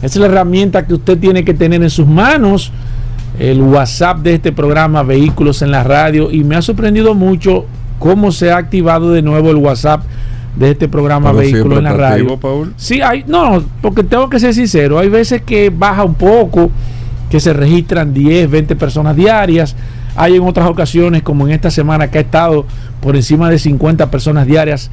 [0.00, 2.70] Es la herramienta que usted tiene que tener en sus manos
[3.40, 7.64] el WhatsApp de este programa Vehículos en la Radio y me ha sorprendido mucho
[7.98, 10.04] cómo se ha activado de nuevo el WhatsApp
[10.54, 12.38] de este programa Vehículos en la Radio.
[12.38, 12.74] Paul?
[12.76, 16.70] Sí, hay, no, porque tengo que ser sincero, hay veces que baja un poco,
[17.30, 19.76] que se registran 10, 20 personas diarias.
[20.16, 22.66] Hay en otras ocasiones, como en esta semana, que ha estado
[23.00, 24.90] por encima de 50 personas diarias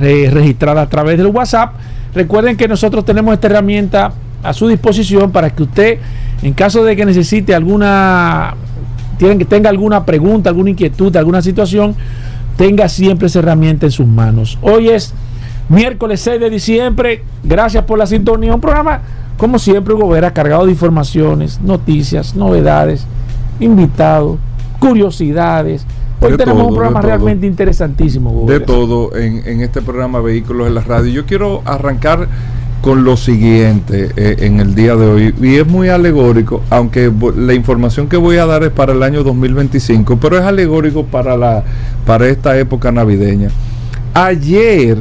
[0.00, 1.74] eh, registradas a través del WhatsApp.
[2.14, 4.12] Recuerden que nosotros tenemos esta herramienta
[4.42, 5.98] a su disposición para que usted,
[6.42, 8.54] en caso de que necesite alguna,
[9.18, 11.94] tienen tenga alguna pregunta, alguna inquietud, alguna situación,
[12.56, 14.58] tenga siempre esa herramienta en sus manos.
[14.62, 15.14] Hoy es
[15.68, 17.22] miércoles 6 de diciembre.
[17.42, 18.54] Gracias por la sintonía.
[18.54, 19.00] Un programa,
[19.36, 23.06] como siempre, Hugo Vera, cargado de informaciones, noticias, novedades,
[23.60, 24.38] invitados,
[24.78, 25.86] curiosidades.
[26.20, 28.46] Hoy tenemos un programa realmente interesantísimo.
[28.48, 31.12] de todo en, en, este programa Vehículos en la Radio.
[31.12, 32.28] Yo quiero arrancar
[32.80, 37.52] con lo siguiente eh, en el día de hoy y es muy alegórico, aunque la
[37.52, 41.64] información que voy a dar es para el año 2025, pero es alegórico para la
[42.06, 43.50] para esta época navideña.
[44.14, 44.98] Ayer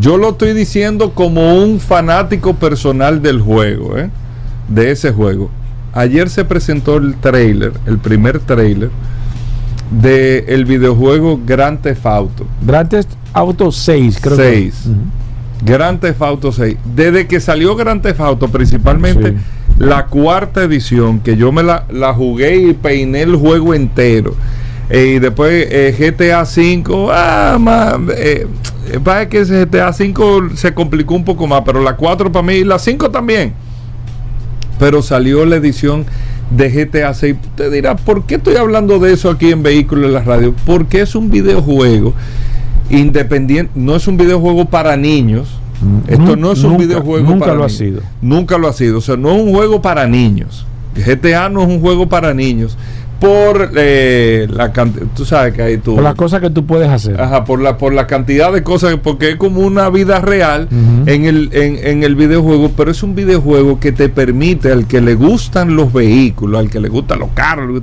[0.00, 4.10] yo lo estoy diciendo como un fanático personal del juego, ¿eh?
[4.68, 5.50] de ese juego.
[5.92, 8.90] Ayer se presentó el trailer, el primer trailer
[9.90, 12.46] de el videojuego Grand Theft Auto.
[12.64, 14.88] Grand Theft Auto 6, creo 6.
[15.64, 16.76] Grand Theft Auto 6.
[16.94, 19.36] Desde que salió Grand Theft Auto, principalmente
[19.78, 24.34] la cuarta edición, que yo me la, jugué y peiné el juego entero.
[24.92, 28.46] Eh, y después eh, GTA 5, ah, man, eh,
[29.30, 32.64] que ese GTA 5 se complicó un poco más, pero la 4 para mí, y
[32.64, 33.54] la 5 también.
[34.78, 36.04] Pero salió la edición
[36.50, 37.36] de GTA 6.
[37.42, 40.54] Usted dirá, ¿por qué estoy hablando de eso aquí en Vehículos en la Radio?
[40.66, 42.12] Porque es un videojuego
[42.90, 45.58] independiente, no es un videojuego para niños.
[46.06, 48.02] Esto no es un videojuego nunca para lo ha sido.
[48.20, 48.98] Nunca lo ha sido.
[48.98, 50.66] O sea, no es un juego para niños.
[50.94, 52.76] GTA no es un juego para niños
[53.22, 55.94] por eh, la cantidad, tú sabes que hay tú.
[55.94, 57.20] Por las cosas que tú puedes hacer.
[57.20, 60.66] Ajá, por la, por la cantidad de cosas, porque es como una vida real
[61.06, 65.00] en, el, en, en, el videojuego, pero es un videojuego que te permite al que
[65.00, 67.82] le gustan los vehículos, al que le gustan los carros,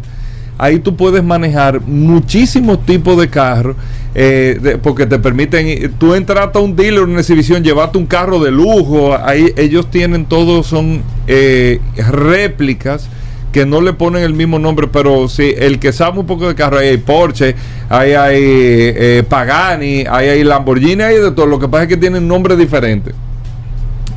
[0.57, 3.77] ahí tú puedes manejar muchísimos tipos de carros
[4.15, 8.51] eh, porque te permiten, tú entras a un dealer, una exhibición, llevarte un carro de
[8.51, 13.07] lujo, ahí ellos tienen todos, son eh, réplicas
[13.51, 16.55] que no le ponen el mismo nombre, pero sí, el que sabe un poco de
[16.55, 17.55] carro, ahí hay Porsche,
[17.89, 21.97] ahí hay eh, Pagani, ahí hay Lamborghini, hay de todo, lo que pasa es que
[21.97, 23.13] tienen nombres diferentes.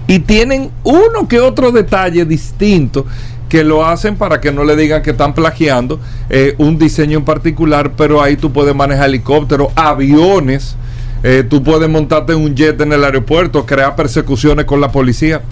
[0.07, 3.07] Y tienen uno que otro detalle distinto
[3.49, 6.01] que lo hacen para que no le digan que están plagiando
[6.31, 10.77] eh, un diseño en particular, pero ahí tú puedes manejar helicópteros, aviones,
[11.23, 15.43] eh, tú puedes montarte en un jet en el aeropuerto, crear persecuciones con la policía.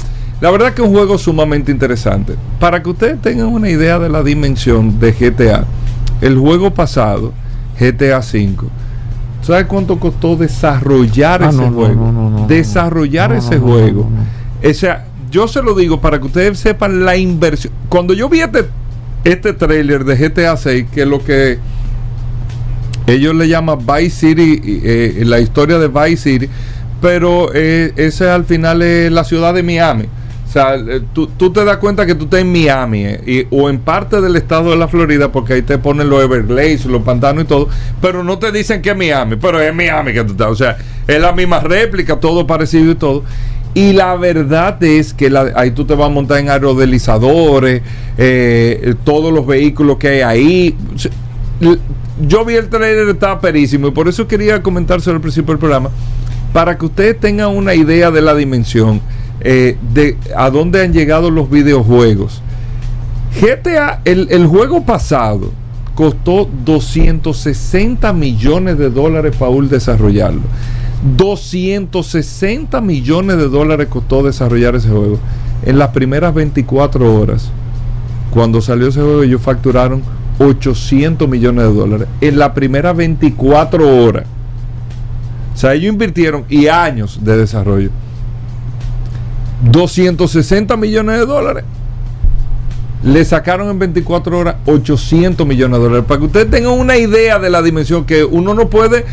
[0.40, 2.34] La verdad que es un juego sumamente interesante.
[2.58, 5.64] Para que ustedes tengan una idea de la dimensión de GTA,
[6.20, 7.32] el juego pasado,
[7.78, 8.68] GTA V,
[9.42, 12.46] ¿sabes cuánto costó desarrollar ese juego?
[12.48, 14.08] desarrollar ese juego.
[14.64, 17.72] O sea, yo se lo digo para que ustedes sepan la inversión.
[17.88, 18.64] Cuando yo vi este,
[19.24, 21.58] este trailer de GTA 6, que lo que
[23.06, 26.48] ellos le llaman Vice City, eh, la historia de Vice City,
[27.00, 30.06] pero eh, ese al final es la ciudad de Miami.
[30.50, 33.70] O sea, eh, tú, tú, te das cuenta que tú estás en Miami y, o
[33.70, 37.44] en parte del estado de la Florida, porque ahí te ponen los Everglades, los pantanos
[37.44, 37.68] y todo,
[38.02, 40.48] pero no te dicen que es Miami, pero es Miami que tú estás.
[40.48, 40.76] O sea,
[41.06, 43.22] es la misma réplica, todo parecido y todo.
[43.74, 47.82] Y la verdad es que ahí tú te vas a montar en aerodelizadores,
[48.18, 50.76] eh, todos los vehículos que hay ahí.
[52.26, 55.90] Yo vi el trailer, estaba perísimo, y por eso quería comentárselo al principio del programa,
[56.52, 59.00] para que ustedes tengan una idea de la dimensión,
[59.40, 62.42] eh, de a dónde han llegado los videojuegos.
[63.40, 65.52] GTA, el, el juego pasado,
[65.94, 70.40] costó 260 millones de dólares, Paul, desarrollarlo.
[71.16, 75.18] 260 millones de dólares costó desarrollar ese juego.
[75.64, 77.50] En las primeras 24 horas,
[78.30, 80.02] cuando salió ese juego, ellos facturaron
[80.38, 82.08] 800 millones de dólares.
[82.20, 84.24] En las primeras 24 horas.
[85.54, 87.90] O sea, ellos invirtieron y años de desarrollo.
[89.62, 91.64] 260 millones de dólares.
[93.02, 96.04] Le sacaron en 24 horas 800 millones de dólares.
[96.06, 99.04] Para que ustedes tengan una idea de la dimensión que uno no puede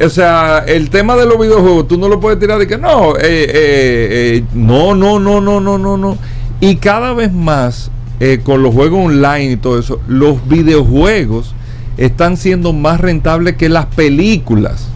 [0.00, 3.16] o sea, el tema de los videojuegos, tú no lo puedes tirar de que no,
[3.16, 6.16] eh, eh, eh, no, no, no, no, no, no, no.
[6.60, 7.90] Y cada vez más,
[8.44, 11.54] con los juegos online y todo eso, los videojuegos
[11.96, 14.88] están siendo más rentables que las películas.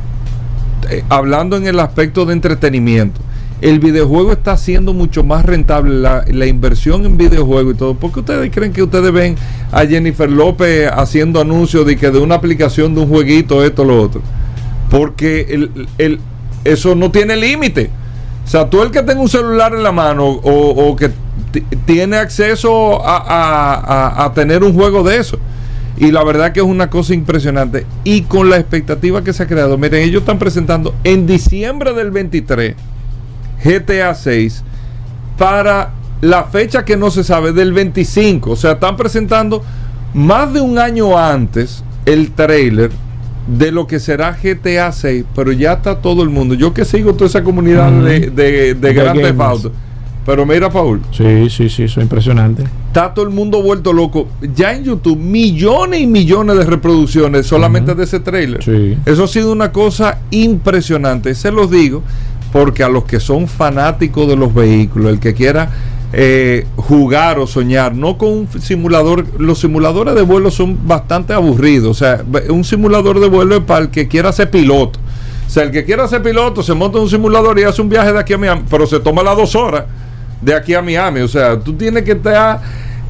[1.09, 3.21] hablando en el aspecto de entretenimiento.
[3.65, 7.95] El videojuego está siendo mucho más rentable la, inversión en videojuegos y todo.
[7.95, 9.37] porque ustedes creen que ustedes ven
[9.73, 14.03] a Jennifer López haciendo anuncios de que de una aplicación de un jueguito, esto, lo
[14.03, 14.21] otro?
[14.91, 15.67] Porque
[15.97, 16.21] el,
[16.63, 17.89] eso no tiene límite.
[18.45, 21.11] O sea, tú el que tenga un celular en la mano o, que
[21.87, 25.39] tiene acceso a, tener un juego de eso.
[25.97, 27.87] Y la verdad que es una cosa impresionante.
[28.05, 29.79] Y con la expectativa que se ha creado.
[29.79, 32.75] Miren, ellos están presentando en diciembre del 23
[33.63, 34.63] GTA 6
[35.37, 38.53] para la fecha que no se sabe, del 25.
[38.53, 39.63] O sea, están presentando
[40.15, 42.91] más de un año antes el trailer
[43.47, 46.55] de lo que será GTA 6, pero ya está todo el mundo.
[46.55, 49.35] Yo que sigo toda esa comunidad de, de, de, grandes
[50.25, 51.03] Pero mira, Paul.
[51.11, 52.65] Sí, sí, sí, eso es impresionante.
[52.87, 54.29] Está todo el mundo vuelto loco.
[54.55, 58.61] Ya en YouTube, millones y millones de reproducciones solamente de ese trailer.
[59.05, 61.35] Eso ha sido una cosa impresionante.
[61.35, 62.03] Se los digo
[62.55, 65.71] porque a los que son fanáticos de los vehículos, el que quiera
[66.13, 69.27] eh, jugar o soñar, no con un simulador.
[69.41, 71.91] Los simuladores de vuelo son bastante aburridos.
[71.91, 75.01] O sea, un simulador de vuelo es para el que quiera ser piloto.
[75.45, 77.89] O sea, el que quiera ser piloto se monta en un simulador y hace un
[77.89, 79.87] viaje de aquí a Miami, pero se toma las dos horas
[80.41, 81.23] de aquí a Miami.
[81.23, 82.61] O sea, tú tienes que estar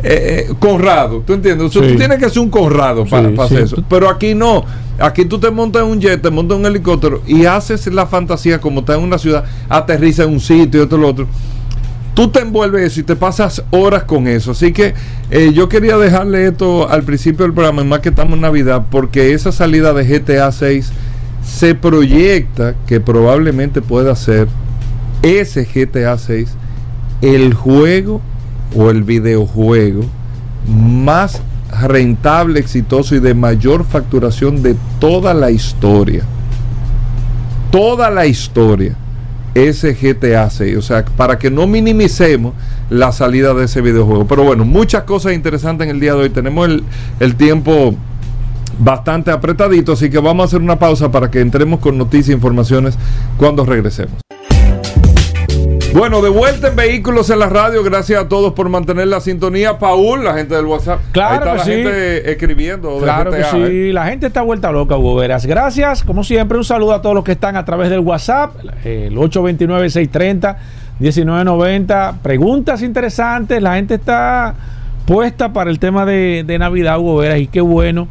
[0.02, 1.70] eh, eh conrado, ¿tú entiendes?
[1.70, 3.82] tú tienes que ser un conrado para, hacer eso.
[3.88, 4.64] Pero aquí no.
[4.99, 8.06] Aquí tú te montas en un jet, te montas en un helicóptero y haces la
[8.06, 11.26] fantasía como estás en una ciudad, aterriza en un sitio y otro lo otro
[12.14, 14.52] tú te envuelves y te pasas horas con eso.
[14.52, 14.94] Así que
[15.31, 19.35] eh, yo quería dejarle esto al principio del programa, más que estamos en Navidad, porque
[19.35, 20.93] esa salida de GTA 6
[21.44, 24.49] se proyecta que probablemente pueda ser
[25.23, 26.49] ese GTA 6
[27.20, 28.20] el juego
[28.76, 30.02] o el videojuego
[30.66, 31.43] más
[31.83, 36.23] rentable, exitoso y de mayor facturación de toda la historia.
[37.71, 38.97] Toda la historia
[39.54, 40.76] ese GTA 6.
[40.76, 42.54] O sea, para que no minimicemos
[42.90, 44.26] la salida de ese videojuego.
[44.26, 46.31] Pero bueno, muchas cosas interesantes en el día de hoy.
[46.31, 46.85] Tenemos el,
[47.21, 47.95] el tiempo
[48.78, 52.33] bastante apretadito, así que vamos a hacer una pausa para que entremos con noticias e
[52.33, 52.99] informaciones
[53.38, 54.24] cuando regresemos.
[55.94, 57.84] Bueno, de vuelta en Vehículos en la Radio.
[57.84, 59.78] Gracias a todos por mantener la sintonía.
[59.78, 60.98] Paul, la gente del WhatsApp.
[61.12, 61.70] Claro está que la sí.
[61.70, 62.98] gente escribiendo.
[62.98, 63.58] Claro que sí.
[63.58, 63.92] ¿eh?
[63.92, 65.46] La gente está vuelta loca, Hugo Veras.
[65.46, 66.02] Gracias.
[66.02, 68.56] Como siempre, un saludo a todos los que están a través del WhatsApp.
[68.84, 69.14] El
[70.98, 72.18] 829-630-1990.
[72.22, 73.62] Preguntas interesantes.
[73.62, 74.56] La gente está
[75.06, 77.38] puesta para el tema de, de Navidad, Hugo Veras.
[77.38, 78.08] Y qué bueno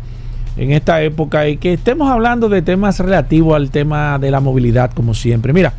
[0.56, 4.92] en esta época y que estemos hablando de temas relativos al tema de la movilidad,
[4.94, 5.52] como siempre.
[5.52, 5.74] Mira.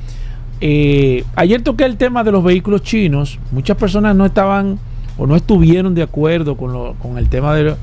[0.66, 3.38] Eh, ayer toqué el tema de los vehículos chinos.
[3.52, 4.78] Muchas personas no estaban
[5.18, 7.75] o no estuvieron de acuerdo con, lo, con el tema de,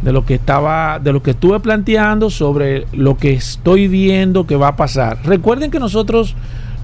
[0.00, 4.56] de, lo que estaba, de lo que estuve planteando sobre lo que estoy viendo que
[4.56, 5.18] va a pasar.
[5.26, 6.34] Recuerden que nosotros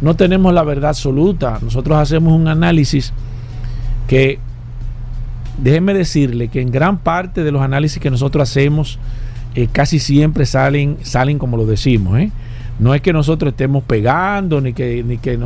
[0.03, 1.59] no tenemos la verdad absoluta.
[1.63, 3.15] Nosotros hacemos un análisis
[4.09, 4.39] que,
[5.57, 8.99] déjenme decirle que en gran parte de los análisis que nosotros hacemos
[9.55, 12.19] eh, casi siempre salen, salen como lo decimos.
[12.19, 12.31] ¿eh?
[12.81, 15.39] No es que nosotros estemos pegando ni que, ni que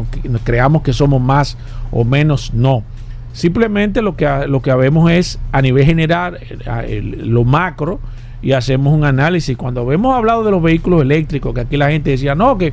[0.44, 1.58] creamos que somos más
[1.90, 2.84] o menos, no.
[3.32, 6.38] Simplemente lo que, lo que vemos es a nivel general,
[6.86, 7.98] eh, lo macro,
[8.40, 9.56] y hacemos un análisis.
[9.56, 12.72] Cuando hemos hablado de los vehículos eléctricos, que aquí la gente decía, no, que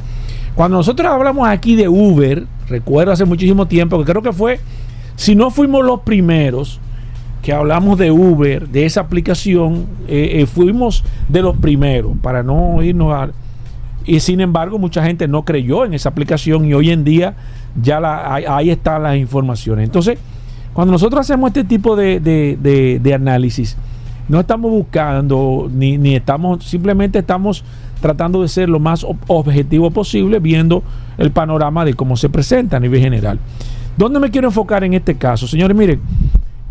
[0.54, 4.60] cuando nosotros hablamos aquí de Uber, recuerdo hace muchísimo tiempo, que creo que fue,
[5.16, 6.80] si no fuimos los primeros
[7.42, 12.84] que hablamos de Uber, de esa aplicación, eh, eh, fuimos de los primeros, para no
[12.84, 13.32] irnos a...
[14.06, 17.36] Y sin embargo, mucha gente no creyó en esa aplicación y hoy en día
[17.82, 19.86] ya la, ahí, están las informaciones.
[19.86, 20.18] Entonces,
[20.74, 23.78] cuando nosotros hacemos este tipo de, de análisis,
[24.28, 27.64] no estamos buscando ni, ni estamos, simplemente estamos
[28.02, 30.84] tratando de ser lo más objetivo posible, viendo
[31.18, 33.40] el panorama de cómo se presenta a nivel general.
[33.98, 35.48] ¿Dónde me quiero enfocar en este caso?
[35.48, 36.00] Señores, miren,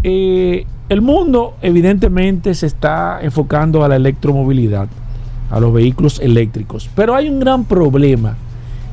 [0.03, 4.89] eh, el mundo evidentemente se está enfocando a la electromovilidad,
[5.50, 8.37] a los vehículos eléctricos, pero hay un gran problema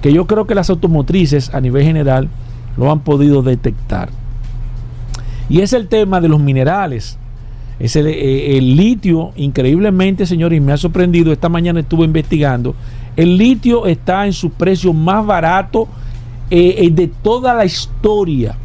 [0.02, 2.30] que yo creo que las automotrices a nivel general
[2.78, 4.10] lo han podido detectar.
[5.50, 7.18] Y es el tema de los minerales.
[7.80, 12.76] Es eh, el, litio, increíblemente, señores, me ha sorprendido, esta mañana estuve investigando,
[13.16, 15.88] el litio está en su precio más barato
[16.50, 18.56] eh, eh, de toda la historia.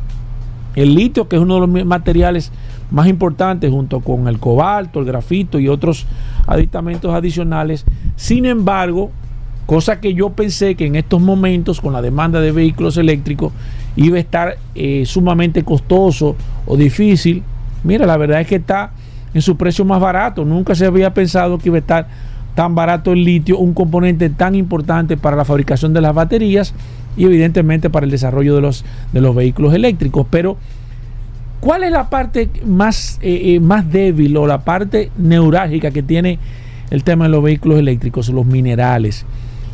[0.74, 2.50] El litio, que es uno de los materiales
[2.92, 6.06] más importantes junto con el cobalto, el grafito y otros
[6.46, 7.84] aditamentos adicionales.
[8.16, 9.10] Sin embargo,
[9.66, 13.52] cosa que yo pensé que en estos momentos con la demanda de vehículos eléctricos
[13.96, 14.58] iba a estar
[15.04, 17.42] sumamente costoso o difícil.
[17.82, 18.92] Mira, la verdad es que está
[19.34, 20.44] en su precio más barato.
[20.44, 22.08] Nunca se había pensado que iba a estar
[22.54, 26.74] tan barato el litio, un componente tan importante para la fabricación de las baterías
[27.16, 30.26] y evidentemente para el desarrollo de los, de los vehículos eléctricos.
[30.30, 30.56] Pero,
[31.62, 36.40] ¿cuál es la parte más, eh, eh, más débil o la parte neurálgica que tiene
[36.90, 38.28] el tema de los vehículos eléctricos?
[38.30, 39.24] Los minerales.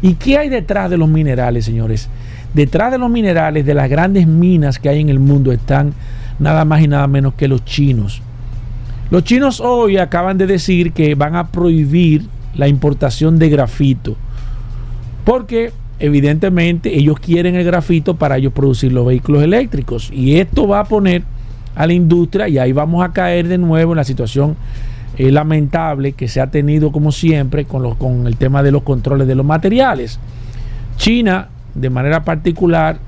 [0.03, 2.11] ¿Y qué hay detrás de los minerales, señores?
[2.53, 5.95] Detrás de los minerales, de las grandes minas que hay en el mundo, están
[6.39, 8.21] nada más y nada menos que los chinos.
[9.11, 14.15] Los chinos hoy acaban de decir que van a prohibir la importación de grafito.
[15.25, 20.11] Porque evidentemente ellos quieren el grafito para ellos producir los vehículos eléctricos.
[20.13, 21.23] Y esto va a poner
[21.79, 24.57] a la industria y ahí vamos a caer de nuevo en la situación
[25.17, 29.29] eh, lamentable que se ha tenido como siempre con, con el tema de los controles
[29.29, 30.19] de los materiales.
[30.97, 32.99] China, de manera particular,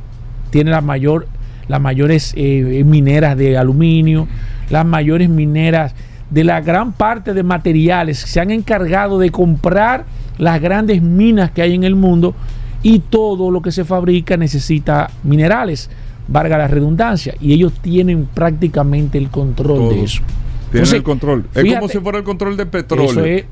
[0.50, 1.26] tiene mayor,
[1.66, 4.28] las mayores eh, mineras de aluminio,
[4.70, 5.92] las mayores mineras
[6.30, 10.04] de la gran parte de materiales se han encargado de comprar
[10.38, 12.36] las grandes minas que hay en el mundo
[12.84, 15.90] y todo lo que se fabrica necesita minerales,
[16.30, 20.22] valga la redundancia, y ellos tienen prácticamente el control de eso.
[20.70, 21.46] Tienen el control.
[21.52, 23.44] es como si fuera el control de petróleo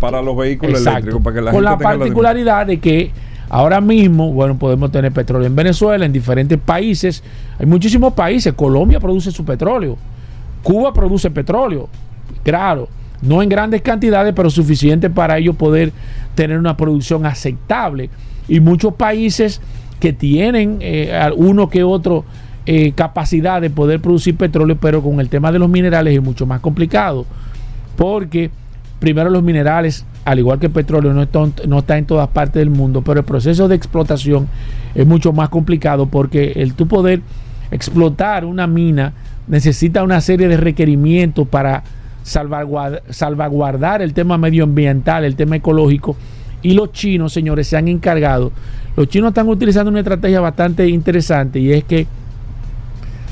[0.00, 1.22] para los vehículos eléctricos.
[1.22, 3.12] Para que la Con la particularidad de que
[3.48, 7.22] ahora mismo, bueno, podemos tener petróleo en Venezuela, en diferentes países.
[7.58, 8.52] Hay muchísimos países.
[8.54, 9.96] Colombia produce su petróleo.
[10.64, 11.88] Cuba produce petróleo,
[12.42, 12.88] claro,
[13.22, 15.92] no en grandes cantidades, pero suficiente para ellos poder
[16.34, 18.10] tener una producción aceptable.
[18.48, 19.60] Y muchos países
[20.04, 22.26] que tienen eh, uno que otro
[22.66, 26.44] eh, capacidad de poder producir petróleo, pero con el tema de los minerales es mucho
[26.44, 27.24] más complicado.
[27.96, 28.50] Porque
[28.98, 32.56] primero los minerales, al igual que el petróleo, no está, no está en todas partes
[32.56, 34.46] del mundo, pero el proceso de explotación
[34.94, 37.22] es mucho más complicado porque el tu poder
[37.70, 39.14] explotar una mina
[39.48, 41.82] necesita una serie de requerimientos para
[42.24, 46.14] salvaguardar, el tema medioambiental, el tema ecológico.
[46.60, 48.52] Y los chinos, señores, se han encargado.
[48.96, 52.06] Los chinos están utilizando una estrategia bastante interesante y es que,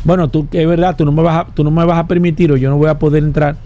[0.05, 2.51] bueno, tú, es verdad, tú no, me vas a, tú no me vas a permitir
[2.53, 3.57] o yo no voy a poder entrar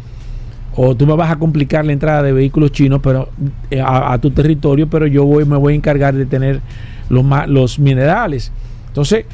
[0.76, 3.31] o tú me vas a complicar la entrada de vehículos chinos pero
[3.71, 6.61] eh, a, tu territorio, pero yo voy, me voy a encargar de tener
[7.09, 8.53] los, los minerales.
[8.88, 9.25] Entonces,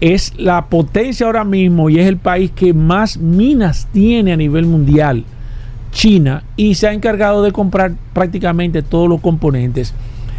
[0.00, 4.64] es la potencia ahora mismo y es el país que más minas tiene a nivel
[4.64, 5.24] mundial,
[5.90, 9.94] China, y se ha encargado de comprar prácticamente todos los componentes.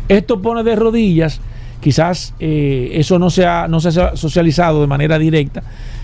[0.07, 1.41] Esto pone de rodillas,
[1.81, 5.63] quizás eh, eso no se, ha, no se ha socializado de manera directa,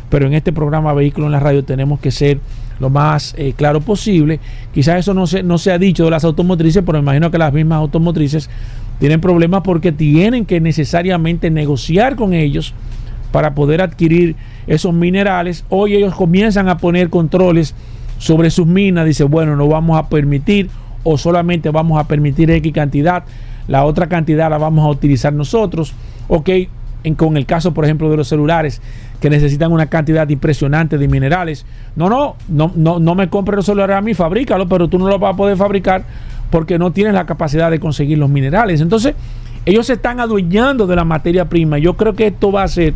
[0.09, 2.39] pero en este programa Vehículo en la Radio tenemos que ser
[2.79, 4.39] lo más eh, claro posible.
[4.73, 7.53] Quizás eso no se, no se ha dicho de las automotrices, pero imagino que las
[7.53, 8.49] mismas automotrices
[8.99, 12.73] tienen problemas porque tienen que necesariamente negociar con ellos
[13.31, 14.35] para poder adquirir
[14.67, 15.65] esos minerales.
[15.69, 17.75] Hoy ellos comienzan a poner controles
[18.17, 19.05] sobre sus minas.
[19.05, 20.69] Dice, bueno, no vamos a permitir
[21.03, 23.23] o solamente vamos a permitir X cantidad.
[23.67, 25.93] La otra cantidad la vamos a utilizar nosotros.
[26.27, 26.49] Ok,
[27.03, 28.81] en, con el caso, por ejemplo, de los celulares
[29.19, 31.65] que necesitan una cantidad impresionante de minerales.
[31.95, 35.07] No, no, no, no, no me compres los celulares a mí, fabrícalo, pero tú no
[35.07, 36.03] lo vas a poder fabricar
[36.49, 38.81] porque no tienes la capacidad de conseguir los minerales.
[38.81, 39.15] Entonces,
[39.65, 41.77] ellos se están adueñando de la materia prima.
[41.77, 42.93] Yo creo que esto va a ser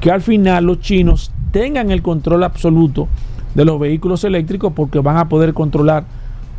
[0.00, 3.08] que al final los chinos tengan el control absoluto
[3.54, 6.04] de los vehículos eléctricos porque van a poder controlar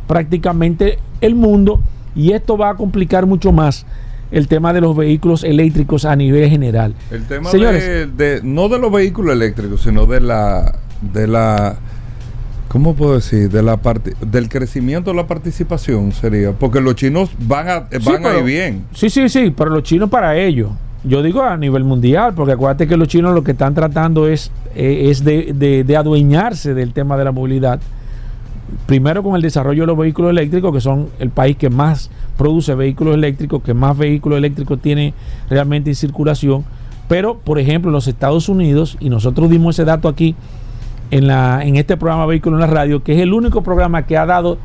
[0.06, 1.80] prácticamente el mundo
[2.14, 3.86] y esto va a complicar mucho más
[4.30, 6.94] el tema de los vehículos eléctricos a nivel general.
[7.10, 10.78] El tema de, de, no de los vehículos eléctricos, sino de la
[11.12, 11.76] de la
[12.68, 13.50] ¿cómo puedo decir?
[13.50, 18.26] De la parte del crecimiento de la participación sería, porque los chinos van a van
[18.26, 18.84] a ir bien.
[18.92, 20.70] Sí, sí, sí, pero los chinos para ellos.
[21.04, 24.50] Yo digo a nivel mundial, porque acuérdate que los chinos lo que están tratando es,
[24.74, 27.78] eh, es de, de, de adueñarse del tema de la movilidad
[28.86, 32.74] primero con el desarrollo de los vehículos eléctricos, que son el país que más produce
[32.74, 35.14] vehículos eléctricos, que más vehículos eléctricos tiene
[35.48, 36.64] realmente en circulación.
[37.08, 40.34] Pero, por ejemplo, los Estados Unidos, y nosotros dimos ese dato aquí
[41.10, 44.16] en, la, en este programa Vehículos en la Radio, que es el único programa que
[44.16, 44.58] ha dado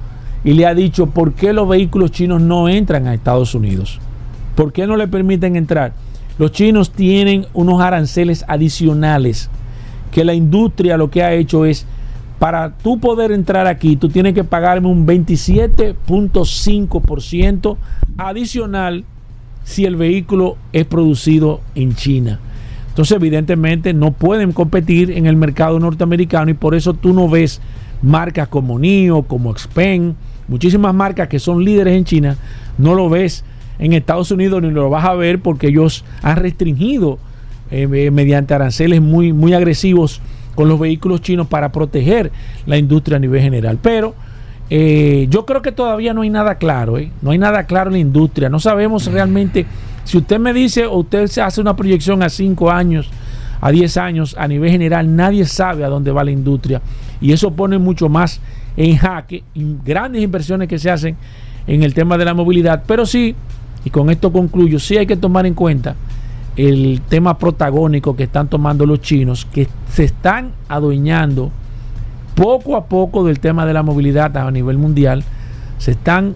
[0.43, 3.99] y le ha dicho por qué los vehículos chinos no entran a Estados Unidos.
[4.55, 5.93] ¿Por qué no le permiten entrar?
[6.37, 9.49] Los chinos tienen unos aranceles adicionales
[10.11, 11.85] que la industria lo que ha hecho es
[12.39, 17.77] para tú poder entrar aquí, tú tienes que pagarme un 27.5%
[18.17, 19.05] adicional
[19.63, 22.39] si el vehículo es producido en China.
[22.87, 27.61] Entonces, evidentemente, no pueden competir en el mercado norteamericano y por eso tú no ves
[28.01, 30.15] marcas como NIO, como Xpeng,
[30.47, 32.37] muchísimas marcas que son líderes en China,
[32.77, 33.43] no lo ves
[33.79, 37.19] en Estados Unidos ni lo vas a ver porque ellos han restringido
[37.71, 40.21] eh, eh mediante aranceles muy, muy agresivos
[40.59, 42.33] con los vehículos chinos para proteger
[42.65, 43.79] la industria a nivel general.
[43.81, 44.13] Pero
[44.69, 47.13] eh, yo creo que todavía no hay nada claro, ¿eh?
[47.21, 48.49] no hay nada claro en la industria.
[48.49, 49.65] No sabemos realmente,
[50.03, 53.09] si usted me dice o usted se hace una proyección a 5 años,
[53.61, 56.81] a 10 años, a nivel general, nadie sabe a dónde va la industria.
[57.21, 58.41] Y eso pone mucho más
[58.75, 59.45] en jaque,
[59.85, 61.15] grandes inversiones que se hacen
[61.67, 62.83] en el tema de la movilidad.
[62.85, 63.33] Pero sí,
[63.85, 65.95] y con esto concluyo, sí hay que tomar en cuenta
[66.67, 71.51] el tema protagónico que están tomando los chinos, que se están adueñando
[72.35, 75.23] poco a poco del tema de la movilidad a nivel mundial,
[75.77, 76.35] se están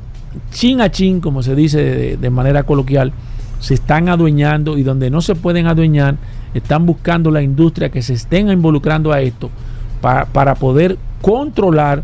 [0.52, 3.12] chin a chin, como se dice de, manera coloquial,
[3.60, 6.16] se están adueñando y donde no se pueden adueñar,
[6.54, 9.50] están buscando la industria que se estén involucrando a esto
[10.00, 12.04] para, para poder controlar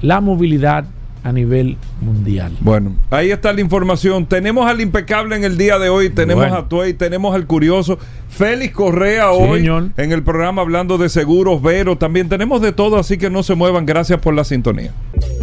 [0.00, 0.86] la movilidad
[1.22, 2.56] a nivel mundial.
[2.60, 4.26] Bueno, ahí está la información.
[4.26, 8.74] Tenemos al impecable en el día de hoy, tenemos a Tuey, tenemos al curioso Félix
[8.74, 13.28] Correa hoy en el programa hablando de seguros, Vero, también tenemos de todo, así que
[13.28, 14.92] no se muevan, gracias por la sintonía.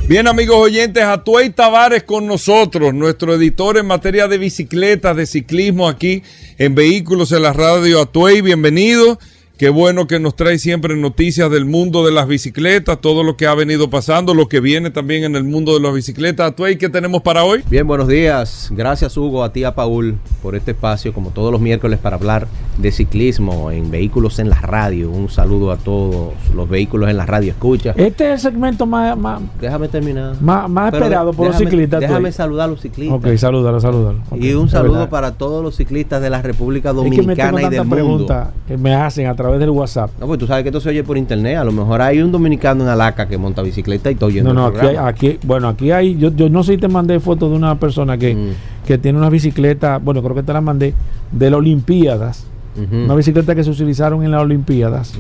[0.08, 5.88] Bien amigos oyentes, Atuey Tavares con nosotros, nuestro editor en materia de bicicletas, de ciclismo
[5.88, 6.24] aquí
[6.58, 9.20] en Vehículos en la Radio Atuey, bienvenido.
[9.58, 13.48] Qué bueno que nos trae siempre noticias del mundo de las bicicletas, todo lo que
[13.48, 16.52] ha venido pasando, lo que viene también en el mundo de las bicicletas.
[16.52, 17.64] Atuey, ¿qué tenemos para hoy?
[17.68, 18.70] Bien, buenos días.
[18.70, 22.48] Gracias Hugo, a ti, a Paul, por este espacio, como todos los miércoles, para hablar
[22.78, 25.10] de ciclismo en vehículos en la radio.
[25.10, 27.50] Un saludo a todos los vehículos en la radio.
[27.50, 27.96] Escucha.
[27.96, 29.18] Este es el segmento más...
[29.60, 30.40] déjame terminar.
[30.40, 32.02] Más, esperado por los ciclistas.
[32.02, 33.18] Déjame saludar a los ciclistas.
[33.18, 34.18] Ok, saludar, saludar.
[34.36, 38.52] y un saludo para todos los ciclistas de la República Dominicana y del mundo.
[38.68, 40.12] que me hacen a través del WhatsApp.
[40.20, 41.58] No, pues tú sabes que esto se oye por internet.
[41.58, 44.54] A lo mejor hay un dominicano en Alaca que monta bicicleta y todo oyendo.
[44.54, 46.18] No, no, aquí, aquí, bueno, aquí hay.
[46.18, 48.86] Yo, yo no sé si te mandé fotos de una persona que, mm.
[48.86, 49.98] que tiene una bicicleta.
[49.98, 50.94] Bueno, creo que te la mandé
[51.32, 52.46] de las Olimpiadas.
[52.92, 55.14] Una bicicleta que se utilizaron en las Olimpiadas,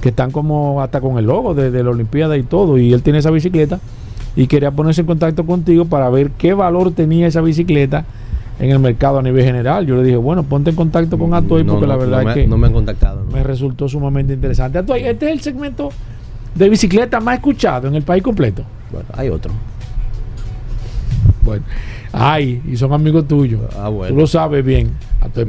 [0.00, 2.78] que están como hasta con el logo de, de la Olimpiada y todo.
[2.78, 3.78] Y él tiene esa bicicleta
[4.34, 8.04] y quería ponerse en contacto contigo para ver qué valor tenía esa bicicleta
[8.58, 9.86] en el mercado a nivel general.
[9.86, 12.56] Yo le dije, bueno, ponte en contacto con Atuay porque la verdad es que no
[12.56, 13.24] me han contactado.
[13.32, 14.78] Me resultó sumamente interesante.
[14.78, 15.90] Atuay, este es el segmento
[16.54, 18.62] de bicicleta más escuchado en el país completo.
[18.90, 19.52] Bueno, hay otro.
[21.42, 21.64] Bueno,
[22.12, 23.60] hay, y son amigos tuyos.
[23.78, 24.14] Ah, bueno.
[24.14, 24.90] Tú lo sabes bien.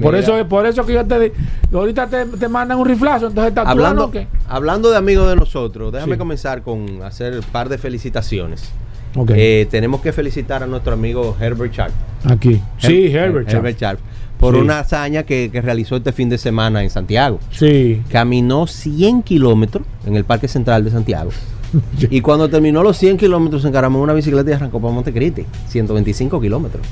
[0.01, 1.33] por eso por eso que yo te
[1.73, 4.11] ahorita te, mandan un riflazo, entonces está hablando,
[4.47, 8.71] hablando de amigos de nosotros, déjame comenzar con hacer un par de felicitaciones.
[9.29, 11.93] Eh, tenemos que felicitar a nuestro amigo Herbert Sharp.
[12.25, 12.61] Aquí.
[12.77, 13.99] sí, Herbert, Sharp.
[14.39, 17.39] Por una hazaña que, realizó este fin de semana en Santiago.
[17.51, 18.03] Sí.
[18.09, 21.31] Caminó 100 kilómetros en el Parque Central de Santiago.
[22.09, 25.45] y cuando terminó los 100 kilómetros, encaramó en una bicicleta y arrancó para Montecristi.
[25.69, 26.85] 125 kilómetros.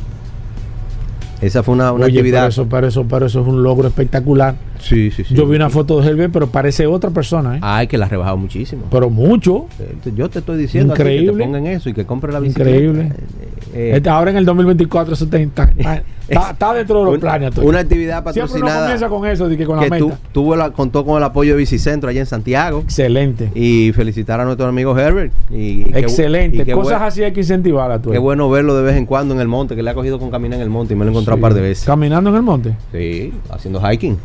[1.41, 2.39] Esa fue una, actividad.
[2.39, 4.55] Para eso, para, eso, para eso es un logro espectacular.
[4.79, 5.33] Sí, sí, sí.
[5.33, 7.57] Yo vi una foto de Helvet, pero parece otra persona.
[7.57, 7.59] ¿eh?
[7.61, 8.83] Ay, que la ha rebajado muchísimo.
[8.91, 9.65] Pero mucho.
[10.15, 11.31] Yo te estoy diciendo Increíble.
[11.31, 12.69] que te pongan eso y que compre la bicicleta.
[12.69, 13.11] Increíble.
[13.73, 15.69] Eh, este, ahora en el 2024 eso está,
[16.29, 17.57] está, dentro de los planes.
[17.57, 18.47] Una actividad patrocinada.
[18.47, 20.19] Siempre uno comienza con eso, de que con la meta.
[20.31, 22.79] tuvo la, contó con el apoyo de Bicicentro allá en Santiago.
[22.79, 23.51] Excelente.
[23.53, 25.33] Y felicitar a nuestro amigo Herbert.
[25.51, 26.71] Y, Excelente.
[26.71, 29.75] Cosas así hay que incentivar Qué bueno verlo de vez en cuando en el monte,
[29.75, 31.41] que le ha cogido con caminar en el monte y me lo he encontrado un
[31.41, 31.85] par de veces.
[31.85, 32.75] ¿Caminando en el monte?
[32.91, 34.17] Sí, haciendo hiking.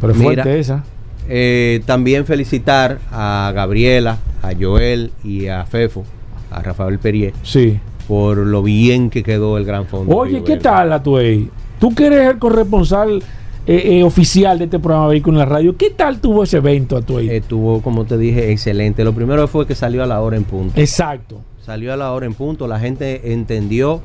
[0.00, 0.84] Pero es Mira, fuerte esa.
[1.28, 6.04] Eh, también felicitar a Gabriela, a Joel y a Fefo,
[6.50, 7.78] a Rafael Perier, Sí.
[8.08, 10.16] por lo bien que quedó el Gran Fondo.
[10.16, 11.48] Oye, ¿qué tal la Tuey?
[11.78, 13.22] Tú que eres el corresponsal
[13.64, 15.76] eh, eh, oficial de este programa Vehículo en la Radio.
[15.76, 17.30] ¿Qué tal tuvo ese evento, Atuey?
[17.30, 19.04] Estuvo, como te dije, excelente.
[19.04, 20.80] Lo primero fue que salió a la hora en punto.
[20.80, 21.40] Exacto.
[21.64, 24.00] Salió a la hora en punto, la gente entendió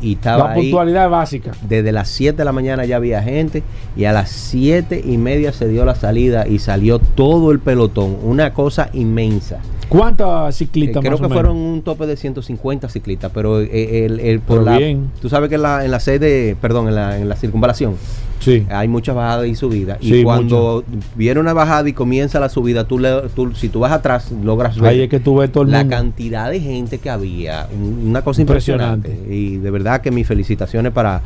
[0.00, 0.62] y estaba La ahí.
[0.62, 1.52] puntualidad básica.
[1.68, 3.62] Desde las 7 de la mañana ya había gente
[3.96, 8.16] y a las 7 y media se dio la salida y salió todo el pelotón.
[8.22, 9.60] Una cosa inmensa.
[9.88, 14.04] ¿Cuántas Eh, ciclistas creo más que o fueron un tope de 150 ciclistas, pero eh,
[14.06, 15.10] el, el- por Pero la, bien.
[15.20, 17.94] tú sabes que en la, en la sede, perdón, en la, en la circunvalación
[18.40, 18.66] Sí.
[18.68, 19.98] hay muchas bajadas y subidas.
[20.02, 20.84] Sí, y cuando
[21.16, 24.78] viene una bajada y comienza la subida, tú, le- tú- si tú vas atrás, logras
[24.78, 25.96] ver Ahí es que tú ves todo el la mundo.
[25.96, 29.08] cantidad de gente que había, un- una cosa impresionante.
[29.08, 29.34] Impresionante.
[29.34, 31.22] Y de verdad que mis felicitaciones para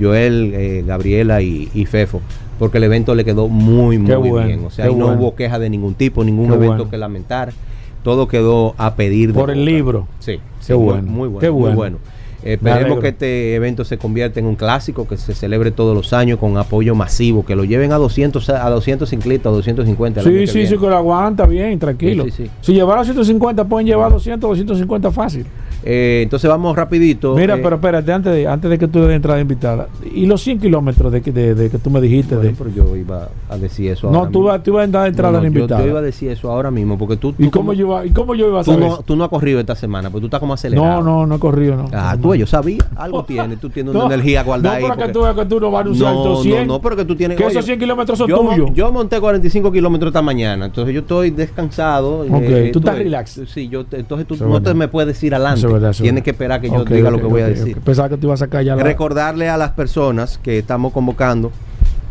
[0.00, 2.20] Joel, eh, Gabriela y, y Fefo,
[2.58, 4.64] porque el evento le quedó muy, muy bueno, bien.
[4.64, 5.20] O sea, y no bueno.
[5.20, 6.90] hubo queja de ningún tipo, ningún Qué evento bueno.
[6.90, 7.52] que lamentar.
[8.02, 9.70] Todo quedó a pedir de Por el boca.
[9.70, 10.08] libro.
[10.18, 11.40] Sí, Qué bueno, Muy, bueno.
[11.40, 11.98] qué muy bueno.
[12.44, 16.12] Me Esperemos que este evento se convierta en un clásico, que se celebre todos los
[16.12, 20.20] años con apoyo masivo, que lo lleven a 200, a 200 ciclistas, a 250.
[20.20, 20.70] el año Sí, que sí, viene.
[20.70, 22.24] sí, que lo aguanta bien, tranquilo.
[22.24, 22.50] Sí, sí, sí.
[22.60, 25.46] Si llevaron 150, pueden llevar 200, 250 fácil.
[25.84, 27.34] Eh, entonces vamos rapidito.
[27.34, 29.88] Mira, eh, pero espérate, antes de, antes de que tú des entrada invitada.
[30.14, 32.36] ¿Y los 100 kilómetros de, que- de, de que tú me dijiste?
[32.36, 34.48] Bueno, de, pero yo iba a decir eso no, ahora tú, mismo.
[34.52, 35.82] vas- tú ibas a entrar entrada No, no, yo, invitada.
[35.82, 38.06] yo iba a decir eso ahora mismo, porque tú, ¿Y tú cómo, como- yo, iba-
[38.06, 39.02] ¿Y cómo yo iba a tú saber no, eso?
[39.04, 41.02] tú no has corrido esta semana, pues tú estás como acelerado.
[41.02, 41.88] No, no, no he corrido, no.
[41.92, 42.22] Ah, No.
[42.22, 44.92] tú, yo sabía, algo tienes, tú tienes una No, energía guardada No, ahí.
[44.96, 46.66] porque- tú, que tú no vas a anunciar no, estos 100.
[46.66, 47.36] no, no, pero que tú tienes.
[47.36, 48.70] Que oye, esos 100 kilómetros son tuyos.
[48.74, 52.20] Yo monté 45 kilómetros esta mañana, entonces yo estoy descansado.
[52.20, 53.40] Ok, eh, tú estás relax.
[53.46, 55.71] Sí, yo entonces tú no te me puedes ir adelante.
[55.72, 57.78] Verdad, es que esperar que yo diga lo que voy a decir.
[57.80, 58.82] Pensaba que a sacar ya la...
[58.82, 61.50] Recordarle a las personas que estamos convocando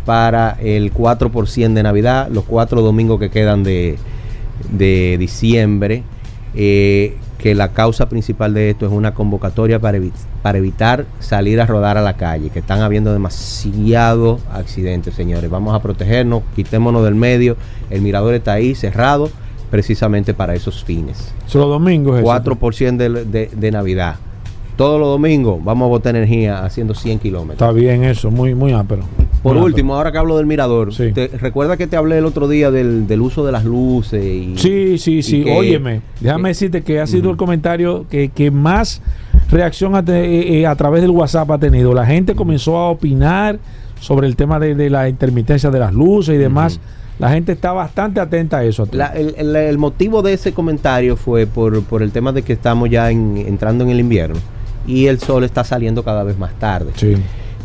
[0.06, 3.98] para el 4 por 100 de Navidad, los cuatro domingos que quedan de,
[4.72, 6.04] de diciembre,
[6.56, 11.60] eh, que la causa principal de esto es una convocatoria para, evi- para evitar salir
[11.62, 15.50] a rodar a la calle, que están habiendo demasiados accidentes, señores.
[15.50, 17.56] Vamos a protegernos, quitémonos del medio,
[17.90, 19.30] el mirador está ahí cerrado
[19.72, 21.34] precisamente para esos fines.
[21.48, 22.28] Solo domingos eso.
[22.28, 24.16] 4% de, de, de Navidad.
[24.76, 27.56] Todos los domingos vamos a botar energía haciendo 100 kilómetros.
[27.68, 29.04] Está bien eso, muy, muy ápero.
[29.44, 31.12] Por Muy último, ahora que hablo del mirador, Sí.
[31.14, 34.24] te- recuerda que te hablé el otro día del, del uso de las luces.
[34.24, 35.44] Y, Sí, sí, sí.
[35.44, 39.02] que- Óyeme, déjame que- decirte que ha sido el comentario que, que más
[39.50, 41.94] reacción a, te- eh, eh, a través del WhatsApp ha tenido.
[41.94, 43.58] La gente comenzó a opinar
[44.00, 46.80] sobre el tema de, de la intermitencia de las luces y demás.
[47.22, 48.88] La gente está bastante atenta a eso.
[48.92, 52.54] La- el, el- el motivo de ese comentario fue por, por el tema de que
[52.54, 54.36] estamos ya en- entrando en el invierno
[54.88, 56.92] y el sol está saliendo cada vez más tarde.
[56.96, 57.16] Sí.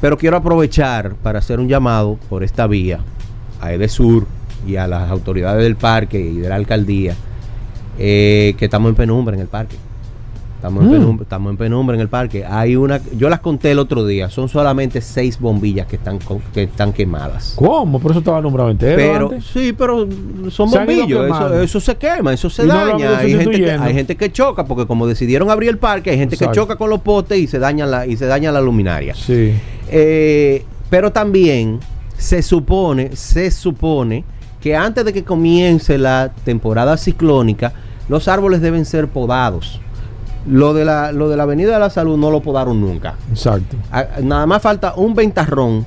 [0.01, 3.01] Pero quiero aprovechar para hacer un llamado por esta vía
[3.61, 4.27] a Edesur
[4.67, 7.15] y a las autoridades del parque y de la alcaldía
[7.99, 9.77] eh, que estamos en penumbra en el parque.
[10.67, 10.93] Estamos, en Mm.
[10.93, 12.45] penumbra, estamos en penumbra en el parque.
[12.45, 16.41] Hay una, yo las conté el otro día, son solamente seis bombillas que están, con-
[16.53, 17.53] que están quemadas.
[17.57, 18.01] ¿Cómo?
[18.01, 19.45] Por eso estaba nombrado entero Pero antes.
[19.47, 20.09] sí, pero
[20.51, 21.31] son bombillos,
[21.63, 23.19] eso, se quema, eso se Y no daña.
[23.19, 26.35] hay, gente que, hay gente que choca, porque como decidieron abrir el parque, hay gente
[26.35, 26.53] Exacto.
[26.53, 29.15] que choca con los postes y se daña la, y se daña la luminaria.
[29.15, 29.53] Sí.
[29.89, 31.79] Eh, pero también
[32.17, 34.25] se supone, se supone
[34.61, 37.73] que antes de que comience la temporada ciclónica,
[38.09, 39.81] los árboles deben ser podados.
[40.49, 43.15] Lo de la, lo de la Avenida de la Salud no lo podaron nunca.
[43.31, 43.77] Exacto.
[43.91, 45.85] Ah, Nada más falta un ventarrón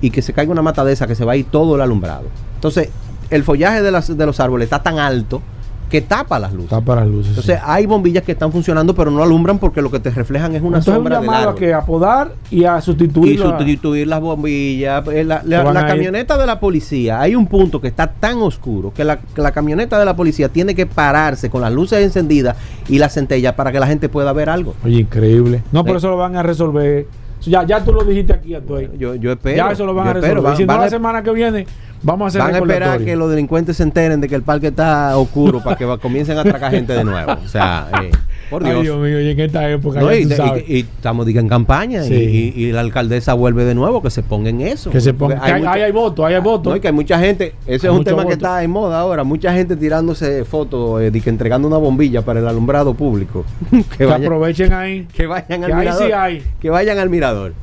[0.00, 1.80] y que se caiga una mata de esa que se va a ir todo el
[1.80, 2.24] alumbrado.
[2.56, 2.88] Entonces,
[3.30, 5.42] el follaje de, las- de los árboles está tan alto
[5.88, 6.78] que tapa las luces.
[6.84, 7.28] Para las luces.
[7.30, 7.62] Entonces, sí.
[7.64, 10.78] hay bombillas que están funcionando, pero no alumbran porque lo que te reflejan es una
[10.78, 13.32] Entonces un sombra del llamado a que a podar y a sustituir.
[13.34, 15.06] Y la- sustituir las bombillas.
[15.08, 15.86] eh, La, la- la ir.
[15.86, 19.98] camioneta de la policía, hay un punto que está tan oscuro que la, la camioneta
[19.98, 22.56] de la policía tiene que pararse con las luces encendidas
[22.88, 24.74] y las centellas para que la gente pueda ver algo.
[24.84, 25.62] Oye, increíble.
[25.72, 25.98] No, por Sí.
[25.98, 27.06] eso lo van a resolver.
[27.42, 28.90] Ya, ya tú lo dijiste aquí, Atuey.
[28.98, 29.56] Yo, yo espero.
[29.56, 30.42] ya eso lo van a resolver.
[30.42, 31.66] Van, no, la a- semana que viene
[32.02, 34.68] vamos a hacer van a esperar que los delincuentes se enteren de que el parque
[34.68, 37.32] está oscuro para que comiencen a atracar gente de nuevo.
[37.44, 38.10] O sea, eh,
[38.50, 38.98] por Ay, Dios.
[38.98, 40.64] Mío, y en esta época No, ya y, tú y- sabes.
[40.68, 42.52] y estamos diga, en campaña y- Sí.
[42.56, 44.90] y, y la alcaldesa vuelve de nuevo que se ponga en eso.
[44.90, 45.40] que se ponga.
[45.40, 46.70] Que hay, mucha- hay, hay voto, hay voto.
[46.70, 49.00] No, y que hay mucha gente, ese Hay es un tema que está en moda
[49.00, 53.44] ahora, mucha gente tirándose fotos eh, que entregando una bombilla para el alumbrado público.
[53.70, 55.06] que, que vayan, aprovechen ahí.
[55.14, 56.06] que vayan al que ahí mirador.
[56.06, 56.42] sí hay.
[56.60, 57.54] Que vayan al mirador.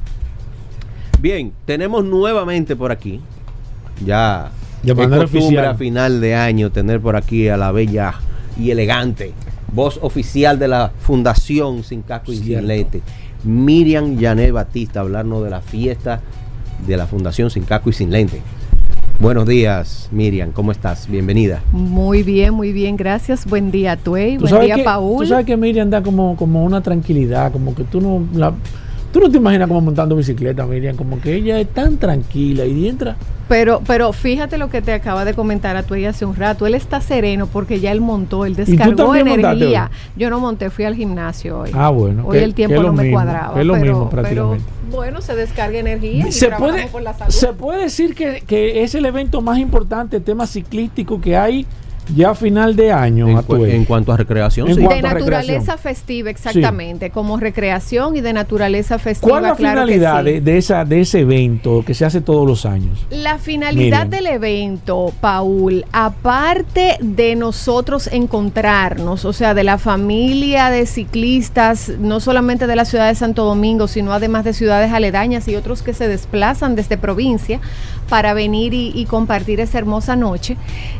[1.21, 3.21] Bien, tenemos nuevamente por aquí,
[4.05, 4.51] ya
[4.83, 5.65] De es costumbre oficial.
[5.65, 8.15] a final de año tener por aquí a la bella
[8.59, 9.33] y elegante
[9.75, 12.59] voz oficial de la Fundación Sin Casco y Cierto.
[12.61, 13.01] Sin Lente,
[13.43, 16.21] Miriam Janet Batista, hablarnos de la fiesta
[16.87, 18.41] de la Fundación Sin Casco y Sin Lente.
[19.19, 21.07] Buenos días, Miriam, ¿cómo estás?
[21.09, 21.61] Bienvenida.
[21.71, 23.45] Muy bien, muy bien, gracias.
[23.45, 24.37] Buen día, Tuey.
[24.37, 25.19] Buen día, que- Paul.
[25.19, 28.53] Tú sabes que Miriam da como, como una tranquilidad, como que tú no la,
[29.15, 32.89] tú no te imaginas como montando bicicleta, Miriam, como que ella es tan tranquila y
[32.89, 33.15] entra.
[33.47, 36.67] Pero, pero fíjate lo que te acaba de comentar a Tuey hace un rato.
[36.67, 39.89] Él está sereno porque ya él montó, él descargó energía.
[40.17, 41.69] Yo no monté, fui al gimnasio hoy.
[41.73, 43.57] Ah, bueno, Hoy que- el tiempo no me mismo, cuadraba.
[43.61, 44.65] es lo pero, mismo pero, prácticamente.
[44.91, 47.31] bueno, se descarga energía y Se puede, por la salud.
[47.31, 51.65] se puede decir que, que es el evento más importante, tema ciclístico que hay
[52.13, 53.27] ya a final de año.
[53.29, 53.59] En, Atuel.
[53.61, 54.81] cu- en cuanto a recreación, En sí.
[54.81, 55.77] cuanto de a naturaleza recreación.
[55.79, 59.29] festiva, exactamente, como recreación y de naturaleza festiva.
[59.31, 60.31] ¿Cuál es la claro que finalidad sí.
[60.31, 63.05] de, de esa, de ese evento que se hace todos los años?
[63.09, 70.85] La finalidad del evento, Paul, aparte de nosotros encontrarnos, o sea, de la familia de
[70.85, 75.55] ciclistas, no solamente de la ciudad de Santo Domingo, sino además de ciudades aledañas y
[75.55, 77.59] otros que se desplazan desde provincia
[78.09, 80.57] para venir y, compartir esa hermosa noche,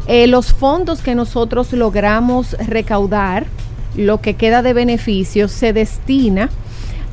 [0.08, 3.46] eh, los fondos que nosotros logramos recaudar,
[3.96, 6.50] lo que queda de beneficios, se destina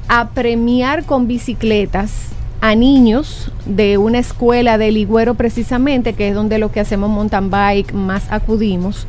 [0.08, 6.58] a premiar con bicicletas a niños de una escuela de Ligüero precisamente, que es donde
[6.58, 9.08] lo que hacemos mountain bike más acudimos,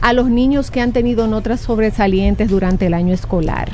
[0.00, 3.68] a los niños que han tenido notas sobresalientes durante el año escolar.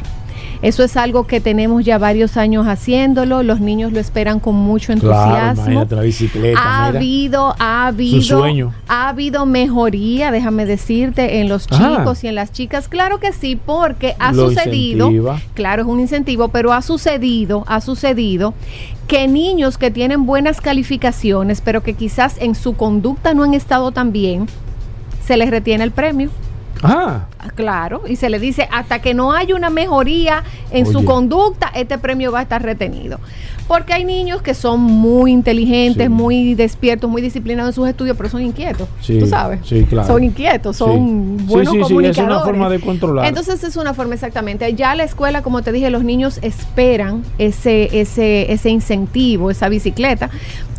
[0.63, 4.93] Eso es algo que tenemos ya varios años haciéndolo, los niños lo esperan con mucho
[4.93, 6.61] entusiasmo bicicleta.
[6.61, 6.99] ha mira.
[6.99, 8.75] habido, ha habido, sueño.
[8.87, 12.89] ha habido mejoría, déjame decirte, en los chicos y en las chicas.
[12.89, 15.41] Claro que sí, porque ha Lo sucedido, incentiva.
[15.55, 18.53] claro, es un incentivo, pero ha sucedido, ha sucedido
[19.09, 23.93] que niños que tienen buenas calificaciones, pero que quizás en su conducta no han estado
[23.93, 24.47] tan bien,
[25.25, 26.29] se les retiene el premio.
[26.83, 31.05] Ah, Ah, Claro, y se le dice, hasta que no haya una mejoría en su
[31.05, 33.19] conducta, este premio va a estar retenido.
[33.69, 36.09] Porque hay niños que son muy inteligentes, Sí.
[36.09, 38.89] muy despiertos, muy disciplinados en sus estudios, pero son inquietos.
[39.01, 39.61] Sí, tú sabes.
[39.65, 40.09] sí, claro.
[40.09, 41.45] Son inquietos, son Sí.
[41.47, 42.37] buenos Sí, sí, sí, es comunicadores.
[42.37, 43.27] una forma de controlar.
[43.27, 44.75] Entonces es una forma exactamente.
[44.75, 50.31] Ya la escuela, como te dije, los niños esperan ese, ese, ese incentivo, esa bicicleta.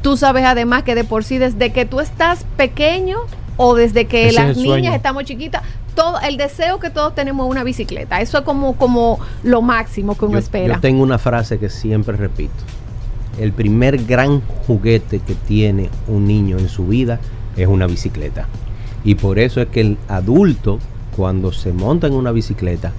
[0.02, 3.18] Tú sabes además que de por sí, desde que tú estás pequeño
[3.58, 5.62] o desde que Ese las niñas estamos chiquitas,
[5.96, 8.22] todo el deseo que todos tenemos es una bicicleta.
[8.22, 10.76] Eso es como, como lo máximo que uno Yo, espera.
[10.76, 12.54] yo tengo una frase que siempre repito.
[13.40, 17.20] El primer gran juguete que tiene un niño en su vida
[17.56, 18.48] es una bicicleta.
[19.04, 20.80] Y por eso es que el adulto,
[21.16, 22.92] cuando se monta en una bicicleta,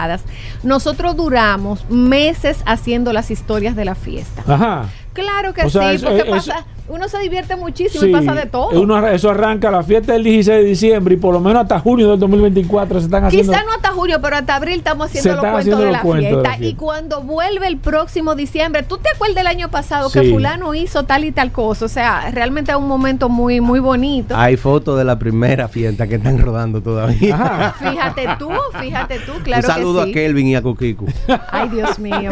[0.63, 4.43] nosotros duramos meses haciendo las historias de la fiesta.
[4.47, 4.86] Ajá.
[5.13, 8.69] Claro que O sí, porque pasa, uno se divierte muchísimo Sí, y pasa de todo.
[8.82, 12.10] uno- eso arranca la fiesta del 16 de diciembre y por lo menos hasta junio
[12.12, 13.52] del 2024 se están haciendo.
[13.52, 16.02] Quizá no hasta julio, pero hasta abril estamos haciendo los cuentos, haciendo de, los la
[16.02, 16.65] cuentos de la fiesta.
[16.65, 20.19] Y cuando vuelve el próximo diciembre, ¿tú te acuerdas del año pasado Sí.
[20.21, 21.86] que fulano hizo tal y tal cosa?
[21.86, 24.36] O sea, realmente es un momento muy, muy bonito.
[24.38, 27.36] Hay fotos de la primera fiesta que están rodando todavía.
[27.36, 27.76] Ajá.
[27.91, 30.13] Fíjate tú, fíjate tú, claro Un saludo que a sí.
[30.13, 31.06] Kelvin y a Coquico.
[31.52, 32.30] Ay, Dios mío.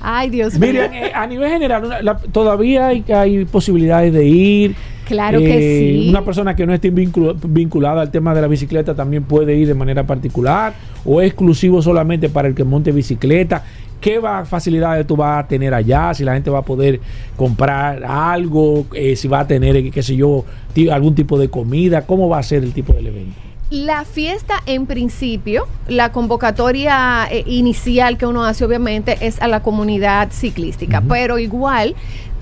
[0.00, 0.60] Ay, Dios mío.
[0.72, 4.74] Miriam, eh, a nivel general, una- la- todavía hay, hay posibilidades de ir.
[5.06, 5.58] Claro que
[6.02, 6.08] sí.
[6.08, 9.66] Una persona que no esté vincul- vinculada al tema de la bicicleta también puede ir
[9.66, 10.72] de manera particular
[11.04, 13.64] o exclusivo solamente para el que monte bicicleta.
[14.00, 16.14] ¿Qué va, facilidades tú vas a tener allá?
[16.14, 17.00] Si la gente va a poder
[17.36, 20.44] comprar algo, eh, si va a tener, eh, qué sé yo,
[20.90, 23.34] algún tipo de comida, ¿cómo va a ser el tipo del evento?
[23.70, 29.62] La fiesta en principio, la convocatoria eh, inicial que uno hace obviamente es a la
[29.62, 31.94] comunidad ciclística, pero igual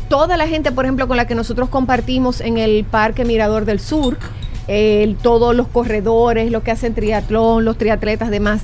[0.09, 3.81] toda la gente, por ejemplo, con la que nosotros compartimos en el Parque Mirador del
[3.81, 4.19] Sur,
[5.23, 8.63] todos los corredores, los que hacen triatlón, los triatletas, demás.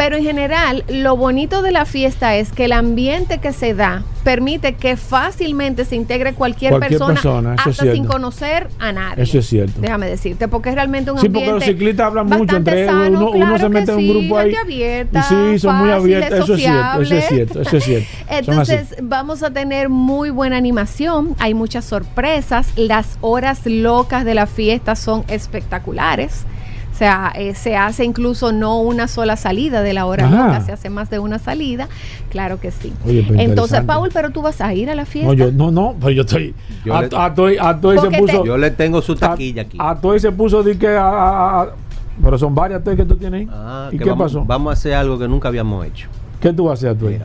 [0.00, 4.02] Pero en general, lo bonito de la fiesta es que el ambiente que se da
[4.24, 9.24] permite que fácilmente se integre cualquier, Cualquier persona, persona, hasta sin conocer a nadie.
[9.24, 9.78] Eso es cierto.
[9.78, 11.50] Déjame decirte, porque es realmente un Sí, ambiente.
[11.50, 14.02] porque los ciclistas hablan mucho entre ellos, uno, uno claro se que mete en un
[14.02, 14.54] sí, grupo ahí.
[14.54, 17.84] abierta, y sí, son muy fáciles, abiertos, eso es cierto, eso es cierto, eso es
[17.84, 18.08] cierto.
[18.30, 24.46] Entonces vamos a tener muy buena animación, hay muchas sorpresas, las horas locas de la
[24.46, 26.46] fiesta son espectaculares.
[27.00, 30.36] O sea, eh, se hace incluso no una sola salida de la hora Ajá.
[30.48, 31.88] loca, se hace más de una salida.
[32.28, 32.92] Claro que sí.
[33.06, 33.80] Oye, Entonces.
[33.84, 35.28] Paul, pero tú vas a ir a la fiesta.
[35.28, 36.54] No, yo, no, no, pero yo estoy.
[36.84, 37.34] Yo a, le- a a
[37.80, 38.44] Toy se puso.
[38.44, 39.78] Yo le tengo su taquilla aquí.
[39.80, 40.88] A, a Toy se puso de que.
[40.88, 41.68] a- a- a-
[42.22, 43.48] pero son varias Toy que tú tienes ahí.
[43.50, 44.44] Ah, ¿Y que qué vamos, pasó?
[44.44, 46.06] Vamos a hacer algo que nunca habíamos hecho.
[46.38, 47.18] ¿Qué tú vas a hacer, Toy?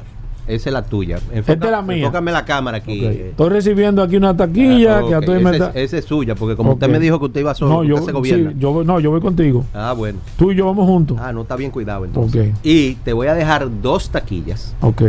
[0.48, 1.18] Esa es la tuya.
[1.34, 1.98] Esta es la mía.
[1.98, 3.04] Enfócame la cámara aquí.
[3.04, 5.70] Estoy recibiendo aquí una taquilla Ah, que a Esa está.
[5.70, 7.96] es, esa es suya, porque como usted me dijo que usted iba solo, no, yo,
[7.96, 8.52] usted se gobierna.
[8.52, 9.66] sí, yo voy, no, yo voy contigo.
[9.74, 10.20] Ah, bueno.
[10.38, 11.18] Tú y yo vamos juntos.
[11.20, 12.54] Ah, no está bien cuidado entonces.
[12.64, 14.76] Y te voy a dejar dos taquillas.
[14.82, 15.02] Ok.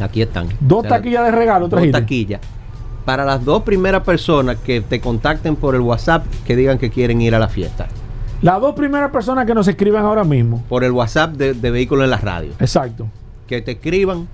[0.00, 0.48] Aquí están.
[0.60, 2.00] Dos O sea, taquillas de regalo, Dos trajiste.
[2.00, 2.40] taquillas.
[3.04, 7.20] Para las dos primeras personas que te contacten por el WhatsApp que digan que quieren
[7.20, 7.86] ir a la fiesta.
[8.40, 10.62] Las dos primeras personas que nos escriban ahora mismo.
[10.70, 12.52] Por el WhatsApp de, de Vehículos en la Radio.
[12.60, 13.06] Exacto.
[13.46, 14.26] Que te escriban.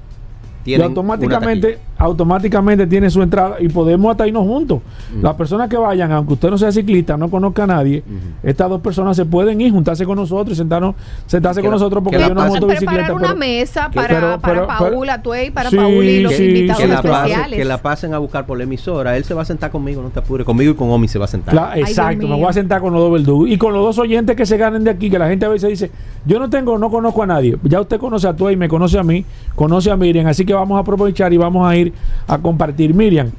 [0.66, 4.80] Y automáticamente, automáticamente tiene su entrada y podemos hasta irnos juntos.
[5.14, 5.22] Mm.
[5.22, 8.16] Las personas que vayan, aunque usted no sea ciclista, no conozca a nadie, Ujú.
[8.48, 10.94] estas dos personas se pueden ir, juntarse con nosotros y sentarnos,
[11.26, 13.12] sentarse Que con la- nosotros porque que la yo no monto preparar bicicleta.
[13.14, 16.32] una pero- mesa para, pero- para pero- pero- Paul, Atuey, para Sí, Paul y los
[16.34, 17.36] sí, invitados que la, especiales.
[17.38, 19.16] pasen, que la pasen a buscar por la emisora.
[19.16, 20.44] Él se va a sentar conmigo, no te apures.
[20.46, 21.54] Conmigo y con Omi se va a sentar.
[21.54, 22.36] Dios exacto, me mío.
[22.38, 24.84] voy a sentar con los dos verdugos y con los dos oyentes que se ganen
[24.84, 25.90] de aquí, que la gente a veces dice,
[26.24, 27.56] yo no tengo, no conozco a nadie.
[27.64, 30.54] Ya usted conoce a tú y me conoce a mí, conoce a Miriam, así que
[30.54, 31.85] vamos a aprovechar y vamos a ir
[32.26, 32.94] a compartir.
[32.94, 33.30] Miriam,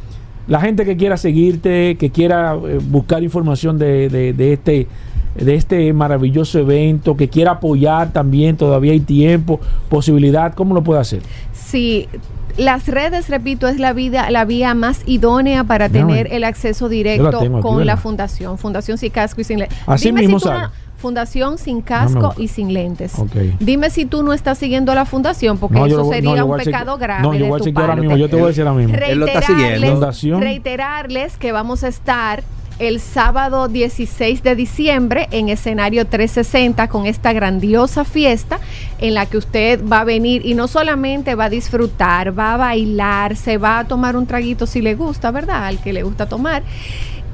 [0.47, 4.87] la gente que quiera seguirte, que quiera eh, buscar información de, de- de este
[5.35, 10.99] de este maravilloso evento, que quiera apoyar también, todavía hay tiempo, posibilidad, ¿cómo lo puede
[10.99, 11.21] hacer?
[11.53, 12.07] Sí,
[12.57, 17.37] las redes, repito, es la vida, la vía más idónea para tener el acceso directo
[17.37, 19.77] aquí, con la fundación, Fundación Sin Casco y Sin Lentes.
[19.85, 20.51] Así Dime mismo si tú
[20.97, 23.13] Fundación Sin Casco y Sin Lentes.
[23.59, 26.45] Dime si tú no estás siguiendo a la fundación, porque No, eso sería no, yo
[26.47, 27.21] un pecado grave.
[27.21, 28.01] No, yo de voy a tu chequear ahora parte.
[28.07, 28.97] mismo, yo te voy a decir ahora mismo.
[28.97, 30.39] Él lo está siguiendo.
[30.39, 32.43] Reiterarles que vamos a estar
[32.79, 38.59] el sábado 16 de diciembre en escenario 360 con esta grandiosa fiesta
[38.99, 42.57] en la que usted va a venir y no solamente va a disfrutar, va a
[42.57, 45.65] bailar, se va a tomar un traguito si le gusta, ¿verdad?
[45.65, 46.61] Al que le gusta tomar,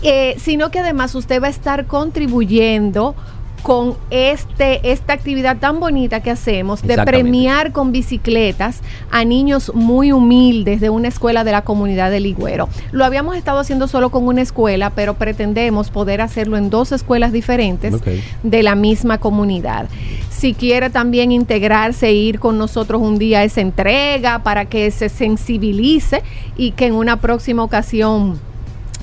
[0.01, 3.15] eh, sino que además usted va a estar contribuyendo
[3.63, 10.11] con este, esta actividad tan bonita que hacemos de premiar con bicicletas a niños muy
[10.11, 12.67] humildes de una escuela de la comunidad de Ligüero.
[12.91, 17.31] Lo habíamos estado haciendo solo con una escuela, pero pretendemos poder hacerlo en dos escuelas
[17.31, 17.95] diferentes
[18.43, 19.87] de la misma comunidad.
[20.29, 24.91] Si quiere también integrarse e ir con nosotros un día a esa entrega para que
[24.91, 26.21] se sensibilice
[26.57, 28.39] y que en una próxima ocasión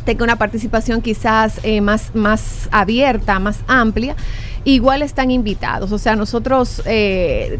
[0.04, 4.16] tenga una participación quizás eh, más, más abierta, más amplia,
[4.64, 5.92] igual están invitados.
[5.92, 7.58] O sea, nosotros eh,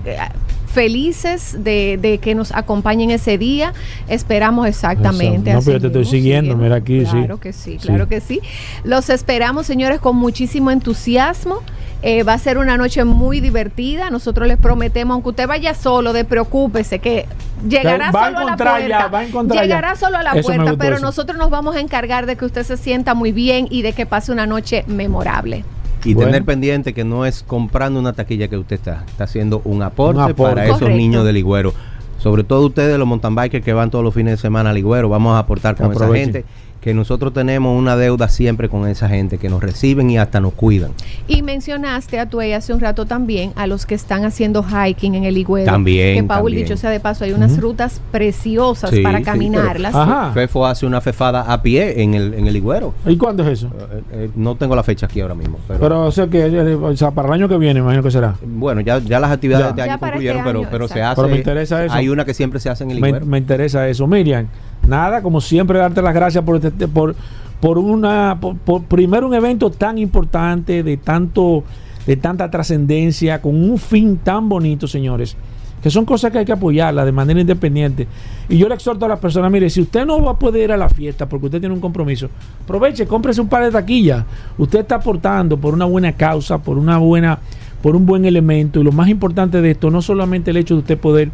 [0.72, 3.72] felices de, de que nos acompañen ese día,
[4.09, 5.52] esperamos exactamente.
[5.52, 7.11] No, así pero yo te estoy siguiendo, mira aquí, sí.
[7.12, 7.87] Claro que sí, Sí.
[7.88, 8.40] claro que sí.
[8.85, 11.61] Los esperamos, señores, con muchísimo entusiasmo.
[12.02, 14.09] Eh, va a ser una noche muy divertida.
[14.09, 17.26] Nosotros les prometemos, aunque usted vaya solo, de preocúpese que
[17.68, 19.09] llegará Va a solo a la encontrar ya, puerta.
[19.09, 19.62] va a encontrar ya.
[19.64, 21.04] llegará solo a la Eso puerta, pero eso.
[21.04, 24.07] nosotros nos vamos a encargar de que usted se sienta muy bien y de que
[24.07, 25.62] pase una noche memorable.
[26.05, 26.28] Y Bueno.
[26.30, 30.20] tener pendiente que no es comprando una taquilla que usted está, está haciendo un aporte,
[30.22, 30.55] Un aporte.
[30.55, 31.72] para esos niños de Ligüero.
[32.18, 35.09] Sobre todo ustedes, los mountain bikers que van todos los fines de semana a Ligüero,
[35.09, 36.44] vamos a aportar con esa gente,
[36.81, 40.55] que nosotros tenemos una deuda siempre con esa gente, que nos reciben y hasta nos
[40.55, 40.93] cuidan.
[41.28, 45.24] Y mencionaste a Tuey hace un rato también a los que están haciendo hiking en
[45.24, 45.66] el Higüero.
[45.70, 46.62] También, Que Paul, también.
[46.64, 49.93] dicho sea de paso, hay unas rutas preciosas Sí, para sí, caminarlas.
[49.93, 50.33] pero- Ajá.
[50.33, 52.95] Fefo hace una fefada a pie en el, en el Ligüero.
[53.07, 53.66] ¿Y cuándo es eso?
[53.68, 56.74] Eh, eh, no tengo la fecha aquí ahora mismo, pero, Pero, o sea, que eh,
[56.76, 58.35] o sea, para el año que viene, imagino que será.
[58.43, 59.72] bueno, ya, ya las actividades Ya.
[59.72, 61.11] de Ya año para concluyeron, este pero, año, pero se exacto.
[61.11, 61.20] hace.
[61.22, 61.95] Pero me interesa eso.
[61.95, 63.26] Hay una que siempre se hace en el Me, Ligüero.
[63.26, 64.07] me interesa eso.
[64.07, 64.47] Miriam,
[64.87, 67.14] nada, como siempre, darte las gracias por, este- por,
[67.61, 71.64] por una por, por primero un evento tan importante de tanto
[72.07, 75.37] de tanta trascendencia con un fin tan bonito, señores,
[75.83, 78.07] que son cosas que hay que apoyarla de manera independiente.
[78.49, 80.72] Y yo le exhorto a las personas, mire, si usted no va a poder ir
[80.72, 82.28] a la fiesta porque usted tiene un compromiso,
[82.64, 84.24] aproveche, cómprese un par de taquillas.
[84.59, 87.39] Usted está aportando por una buena causa, por una buena
[87.83, 90.81] por un buen elemento y lo más importante de esto no solamente el hecho de
[90.81, 91.31] usted poder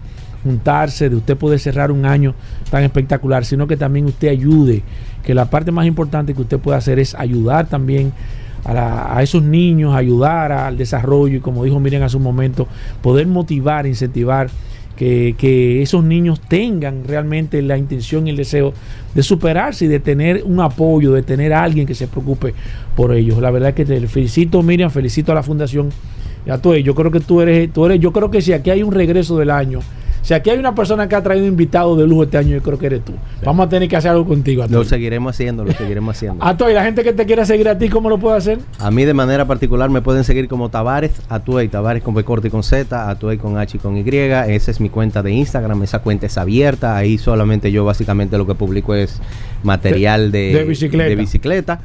[0.47, 2.35] juntarse, de usted poder cerrar un año
[2.71, 4.83] tan espectacular, sino que también usted ayude,
[5.23, 8.13] que la parte más importante que usted puede hacer es ayudar también
[8.65, 12.67] a, la- a esos niños, ayudar al desarrollo y como dijo Miren hace un momento,
[13.03, 14.49] poder motivar, incentivar
[14.97, 18.73] que, que esos niños tengan realmente la intención y el deseo
[19.15, 22.55] de superarse y de tener un apoyo, de tener a alguien que se preocupe
[22.95, 23.39] por ellos.
[23.39, 25.91] La verdad es que te felicito Miriam, felicito a la fundación.
[26.47, 28.83] Ya tú, yo creo que tú eres, tú eres, yo creo que si aquí hay
[28.83, 29.81] un regreso del año,
[30.27, 32.77] si aquí hay una persona que ha traído invitado de lujo este año, yo creo
[32.77, 33.13] que eres tú.
[33.45, 34.65] Vamos a tener que hacer algo contigo.
[34.69, 36.45] Lo seguiremos haciendo, lo seguiremos haciendo.
[36.45, 38.59] Atoy, la gente que te quiera seguir a ti, ¿cómo lo puede hacer?
[38.81, 42.49] A mí de manera particular me pueden seguir como Tavares, Atuey, Tavares con B corto
[42.49, 44.03] y con Z, Atuey con H y con Y.
[44.09, 46.97] Esa es mi cuenta de Instagram, esa cuenta es abierta.
[46.97, 49.21] Ahí solamente yo básicamente lo que publico es
[49.63, 51.09] material de, De bicicleta.
[51.09, 51.81] de bicicleta.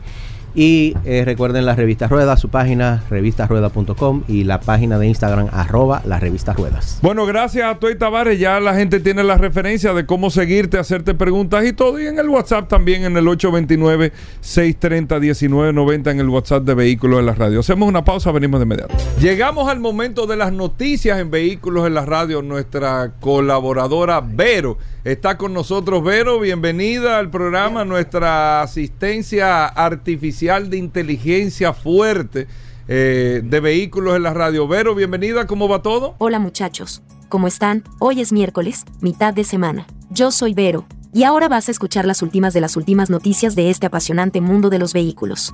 [0.53, 6.01] Y eh, recuerden la revista Rueda, su página revistasrueda.com y la página de Instagram arroba
[6.05, 6.99] la revista Ruedas.
[7.01, 8.37] Bueno, gracias a Toy Tavares.
[8.37, 12.01] Ya la gente tiene la referencia de cómo seguirte, hacerte preguntas y todo.
[12.01, 17.33] Y en el WhatsApp también, en el 829-630-1990, en el WhatsApp de Vehículos en la
[17.33, 17.61] Radio.
[17.61, 18.93] Hacemos una pausa, venimos de inmediato.
[19.21, 22.41] Llegamos al momento de las noticias en Vehículos en la Radio.
[22.41, 26.03] Nuestra colaboradora Vero está con nosotros.
[26.03, 27.85] Vero, bienvenida al programa.
[27.85, 32.47] Nuestra asistencia artificial de inteligencia fuerte.
[32.87, 34.67] eh, de vehículos en la radio.
[34.67, 36.15] Vero, bienvenida, ¿cómo va todo?
[36.17, 37.83] Hola muchachos, ¿cómo están?
[37.99, 39.85] Hoy es miércoles, mitad de semana.
[40.09, 43.69] Yo soy Vero, y ahora vas a escuchar las últimas de las últimas noticias de
[43.69, 45.53] este apasionante mundo de los vehículos.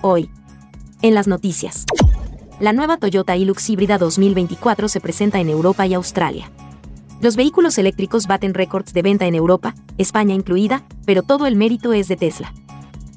[0.00, 0.30] Hoy,
[1.02, 1.84] en las noticias.
[2.60, 6.52] La nueva Toyota Hilux híbrida 2024 se presenta en Europa y Australia.
[7.20, 11.92] Los vehículos eléctricos baten récords de venta en Europa, España incluida, pero todo el mérito
[11.92, 12.54] es de Tesla.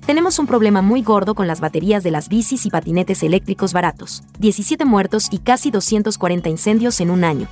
[0.08, 4.24] Tenemos un problema muy gordo con las baterías de las bicis y patinetes eléctricos baratos.
[4.40, 7.50] 17 muertos y casi 240 incendios en un año.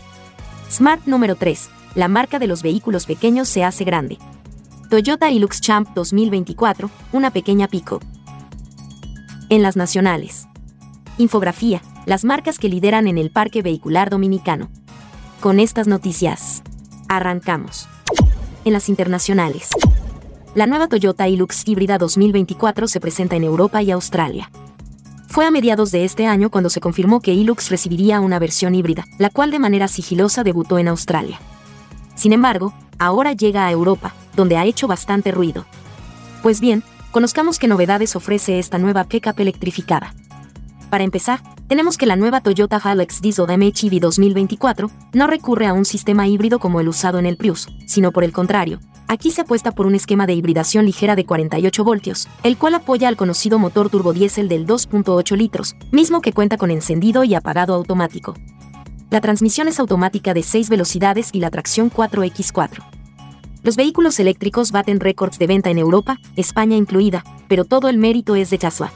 [0.71, 1.69] Smart número 3.
[1.95, 4.19] La marca de los vehículos pequeños se hace grande.
[4.89, 7.99] Toyota Hilux Champ 2024, una pequeña pico.
[9.49, 10.47] En las nacionales.
[11.17, 11.81] Infografía.
[12.05, 14.69] Las marcas que lideran en el parque vehicular dominicano.
[15.41, 16.63] Con estas noticias.
[17.09, 17.89] Arrancamos.
[18.63, 19.71] En las internacionales.
[20.55, 24.49] La nueva Toyota Hilux híbrida 2024 se presenta en Europa y Australia.
[25.27, 29.03] Fue a mediados de este año cuando se confirmó que Hilux recibiría una versión híbrida,
[29.19, 31.41] la cual de manera sigilosa debutó en Australia.
[32.15, 35.65] Sin embargo, ahora llega a Europa, donde ha hecho bastante ruido.
[36.41, 40.13] Pues bien, conozcamos qué novedades ofrece esta nueva pickup electrificada.
[40.89, 45.83] Para empezar, tenemos que la nueva Toyota Hilux Diesel MHEV 2024 no recurre a un
[45.83, 49.71] sistema híbrido como el usado en el Prius, sino por el contrario, aquí se apuesta
[49.71, 53.89] por un esquema de hibridación ligera de 48 voltios, el cual apoya al conocido motor
[53.89, 58.35] turbodiesel del 2.8 litros, mismo que cuenta con encendido y apagado automático.
[59.09, 62.83] La transmisión es automática de 6 velocidades y la tracción 4x4.
[63.63, 68.35] Los vehículos eléctricos baten récords de venta en Europa, España incluida, pero todo el mérito
[68.35, 68.91] es de Tesla.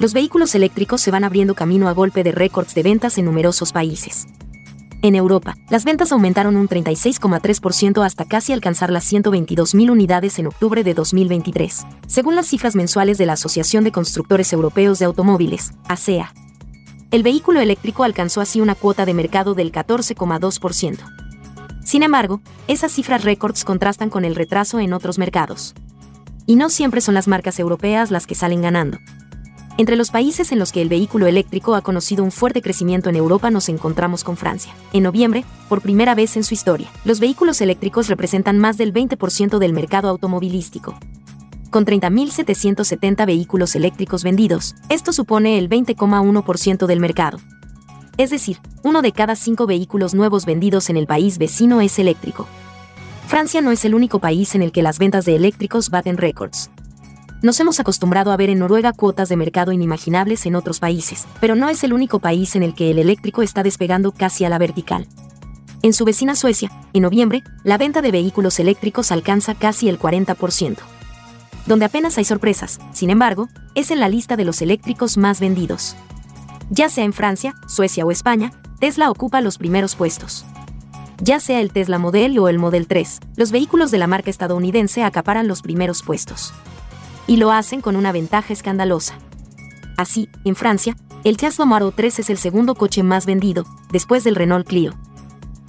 [0.00, 3.72] Los vehículos eléctricos se van abriendo camino a golpe de récords de ventas en numerosos
[3.72, 4.26] países.
[5.04, 10.82] En Europa, las ventas aumentaron un 36,3% hasta casi alcanzar las 122.000 unidades en octubre
[10.82, 16.32] de 2023, según las cifras mensuales de la Asociación de Constructores Europeos de Automóviles, ASEA.
[17.10, 20.96] El vehículo eléctrico alcanzó así una cuota de mercado del 14,2%.
[21.84, 25.74] Sin embargo, esas cifras récords contrastan con el retraso en otros mercados.
[26.46, 28.96] Y no siempre son las marcas europeas las que salen ganando.
[29.76, 33.16] Entre los países en los que el vehículo eléctrico ha conocido un fuerte crecimiento en
[33.16, 34.72] Europa nos encontramos con Francia.
[34.92, 39.58] En noviembre, por primera vez en su historia, los vehículos eléctricos representan más del 20%
[39.58, 40.96] del mercado automovilístico.
[41.70, 47.40] Con 30.770 vehículos eléctricos vendidos, esto supone el 20,1% del mercado.
[48.16, 52.46] Es decir, uno de cada cinco vehículos nuevos vendidos en el país vecino es eléctrico.
[53.26, 56.70] Francia no es el único país en el que las ventas de eléctricos baten récords.
[57.44, 61.54] Nos hemos acostumbrado a ver en Noruega cuotas de mercado inimaginables en otros países, pero
[61.54, 64.56] no es el único país en el que el eléctrico está despegando casi a la
[64.56, 65.06] vertical.
[65.82, 70.78] En su vecina Suecia, en noviembre, la venta de vehículos eléctricos alcanza casi el 40%.
[71.66, 75.96] Donde apenas hay sorpresas, sin embargo, es en la lista de los eléctricos más vendidos.
[76.70, 80.46] Ya sea en Francia, Suecia o España, Tesla ocupa los primeros puestos.
[81.18, 85.02] Ya sea el Tesla Model o el Model 3, los vehículos de la marca estadounidense
[85.02, 86.54] acaparan los primeros puestos.
[87.26, 89.14] Y lo hacen con una ventaja escandalosa.
[89.96, 94.34] Así, en Francia, el Tesla Model 3 es el segundo coche más vendido, después del
[94.34, 94.92] Renault Clio.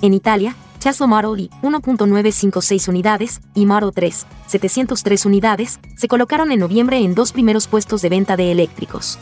[0.01, 6.59] En Italia, Tesla Model I, 1.956 unidades, y Model 3, 703 unidades, se colocaron en
[6.59, 9.17] noviembre en dos primeros puestos de venta de eléctricos.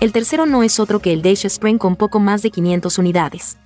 [0.00, 3.58] El tercero no es otro que el Dacia Spring con poco más de 500 unidades.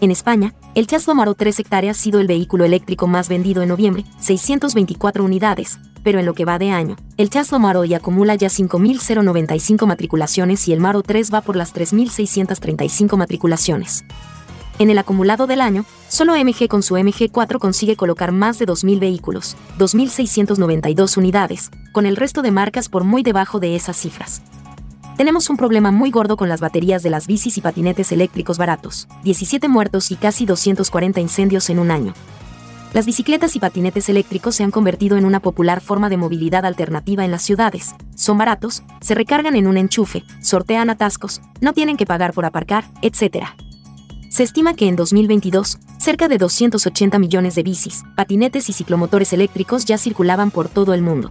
[0.00, 3.68] En España, el Tesla Model 3 hectáreas ha sido el vehículo eléctrico más vendido en
[3.68, 8.34] noviembre, 624 unidades, pero en lo que va de año, el Tesla Model Y acumula
[8.34, 14.04] ya 5.095 matriculaciones y el Model 3 va por las 3.635 matriculaciones.
[14.78, 18.98] En el acumulado del año, solo MG con su MG4 consigue colocar más de 2.000
[18.98, 24.40] vehículos, 2.692 unidades, con el resto de marcas por muy debajo de esas cifras.
[25.18, 29.06] Tenemos un problema muy gordo con las baterías de las bicis y patinetes eléctricos baratos,
[29.22, 32.14] 17 muertos y casi 240 incendios en un año.
[32.92, 37.24] Las bicicletas y patinetes eléctricos se han convertido en una popular forma de movilidad alternativa
[37.24, 37.94] en las ciudades.
[38.16, 42.84] Son baratos, se recargan en un enchufe, sortean atascos, no tienen que pagar por aparcar,
[43.00, 43.46] etc.
[44.28, 49.84] Se estima que en 2022, cerca de 280 millones de bicis, patinetes y ciclomotores eléctricos
[49.84, 51.30] ya circulaban por todo el mundo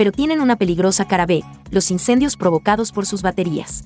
[0.00, 3.84] pero tienen una peligrosa cara B, los incendios provocados por sus baterías.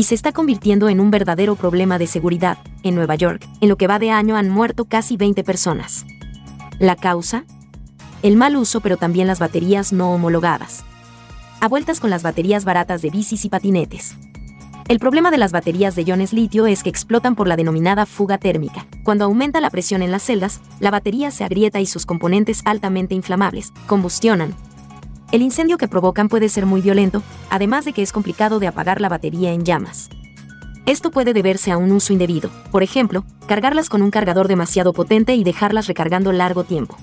[0.00, 2.56] Y se está convirtiendo en un verdadero problema de seguridad.
[2.82, 6.06] En Nueva York, en lo que va de año han muerto casi 20 personas.
[6.78, 7.44] ¿La causa?
[8.22, 10.86] El mal uso pero también las baterías no homologadas.
[11.60, 14.16] A vueltas con las baterías baratas de bicis y patinetes.
[14.88, 18.38] El problema de las baterías de iones litio es que explotan por la denominada fuga
[18.38, 18.86] térmica.
[19.04, 23.14] Cuando aumenta la presión en las celdas, la batería se agrieta y sus componentes altamente
[23.14, 24.54] inflamables combustionan,
[25.32, 29.00] el incendio que provocan puede ser muy violento, además de que es complicado de apagar
[29.00, 30.10] la batería en llamas.
[30.86, 35.34] Esto puede deberse a un uso indebido, por ejemplo, cargarlas con un cargador demasiado potente
[35.34, 36.96] y dejarlas recargando largo tiempo.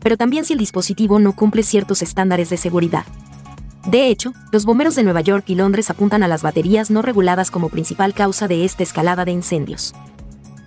[0.00, 3.04] Pero también si el dispositivo no cumple ciertos estándares de seguridad.
[3.86, 7.50] De hecho, los bomberos de Nueva York y Londres apuntan a las baterías no reguladas
[7.50, 9.94] como principal causa de esta escalada de incendios.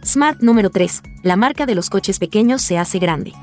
[0.04, 1.04] Smart número 3.
[1.24, 3.34] La marca de los coches pequeños se hace grande.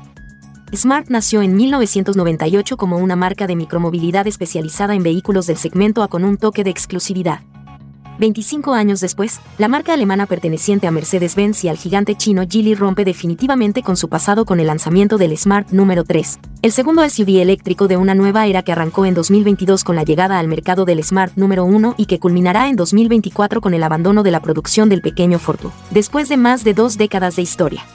[0.75, 6.07] Smart nació en 1998 como una marca de micromovilidad especializada en vehículos del segmento A
[6.07, 7.41] con un toque de exclusividad.
[8.19, 13.05] 25 años después, la marca alemana perteneciente a Mercedes-Benz y al gigante chino Geely rompe
[13.05, 17.87] definitivamente con su pasado con el lanzamiento del Smart número 3, el segundo SUV eléctrico
[17.87, 21.31] de una nueva era que arrancó en 2022 con la llegada al mercado del Smart
[21.37, 25.39] número 1 y que culminará en 2024 con el abandono de la producción del pequeño
[25.39, 27.85] Fortu, después de más de dos décadas de historia.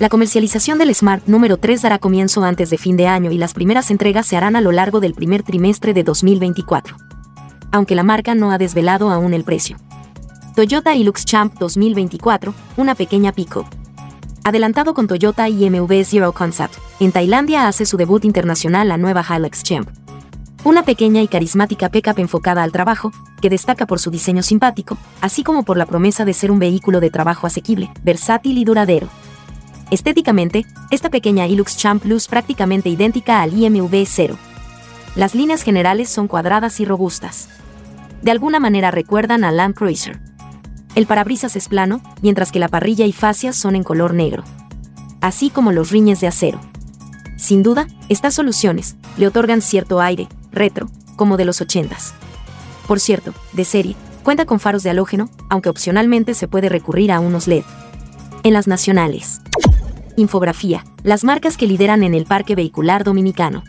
[0.00, 3.54] La comercialización del Smart número 3 dará comienzo antes de fin de año y las
[3.54, 6.96] primeras entregas se harán a lo largo del primer trimestre de 2024.
[7.70, 9.76] Aunque la marca no ha desvelado aún el precio.
[10.56, 13.68] Toyota Hilux Champ 2024, una pequeña pico.
[14.42, 19.62] Adelantado con Toyota IMV Zero Concept, en Tailandia hace su debut internacional la nueva Hilux
[19.62, 19.88] Champ.
[20.64, 25.44] Una pequeña y carismática pickup enfocada al trabajo, que destaca por su diseño simpático, así
[25.44, 29.08] como por la promesa de ser un vehículo de trabajo asequible, versátil y duradero.
[29.94, 34.36] Estéticamente, esta pequeña Hilux Champ Plus prácticamente idéntica al IMV 0.
[35.14, 37.48] Las líneas generales son cuadradas y robustas.
[38.20, 40.18] De alguna manera recuerdan al Land Cruiser.
[40.96, 44.42] El parabrisas es plano, mientras que la parrilla y fascias son en color negro.
[45.20, 46.60] Así como los riñes de acero.
[47.36, 52.14] Sin duda, estas soluciones le otorgan cierto aire, retro, como de los 80s.
[52.88, 57.20] Por cierto, de serie, cuenta con faros de halógeno, aunque opcionalmente se puede recurrir a
[57.20, 57.62] unos LED.
[58.42, 59.40] En las nacionales.
[60.16, 60.84] Infografía.
[61.02, 63.64] Las marcas que lideran en el parque vehicular dominicano.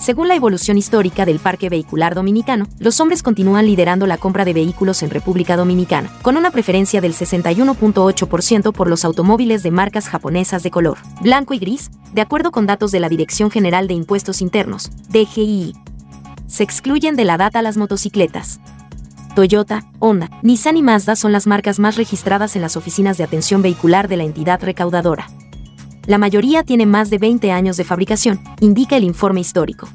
[0.00, 4.54] Según la evolución histórica del parque vehicular dominicano, los hombres continúan liderando la compra de
[4.54, 10.62] vehículos en República Dominicana, con una preferencia del 61.8% por los automóviles de marcas japonesas
[10.62, 14.40] de color blanco y gris, de acuerdo con datos de la Dirección General de Impuestos
[14.40, 15.76] Internos, DGI.
[16.46, 18.58] Se excluyen de la data las motocicletas.
[19.36, 23.62] Toyota, Honda, Nissan y Mazda son las marcas más registradas en las oficinas de atención
[23.62, 25.28] vehicular de la entidad recaudadora.
[26.10, 29.88] La mayoría tiene más de 20 años de fabricación, indica el informe histórico.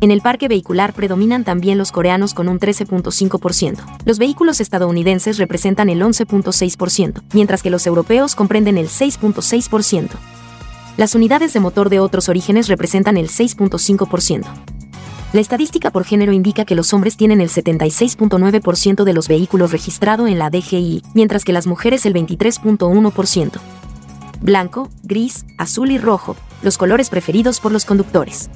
[0.00, 3.80] En el parque vehicular predominan también los coreanos con un 13.5%.
[4.04, 10.10] Los vehículos estadounidenses representan el 11.6%, mientras que los europeos comprenden el 6.6%.
[10.96, 14.44] Las unidades de motor de otros orígenes representan el 6.5%.
[15.32, 20.28] La estadística por género indica que los hombres tienen el 76.9% de los vehículos registrados
[20.28, 23.58] en la DGI, mientras que las mujeres el 23.1%
[24.42, 28.50] blanco, gris, azul y rojo, los colores preferidos por los conductores.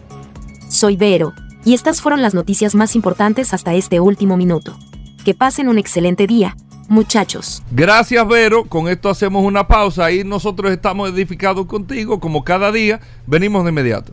[0.69, 1.33] Soy Vero,
[1.65, 4.77] y estas fueron las noticias más importantes hasta este último minuto.
[5.25, 6.57] Que pasen un excelente día,
[6.89, 7.63] muchachos.
[7.73, 8.65] Gracias, Vero.
[8.65, 13.01] Con esto hacemos una pausa y nosotros estamos edificados contigo, como cada día.
[13.27, 14.13] Venimos de inmediato.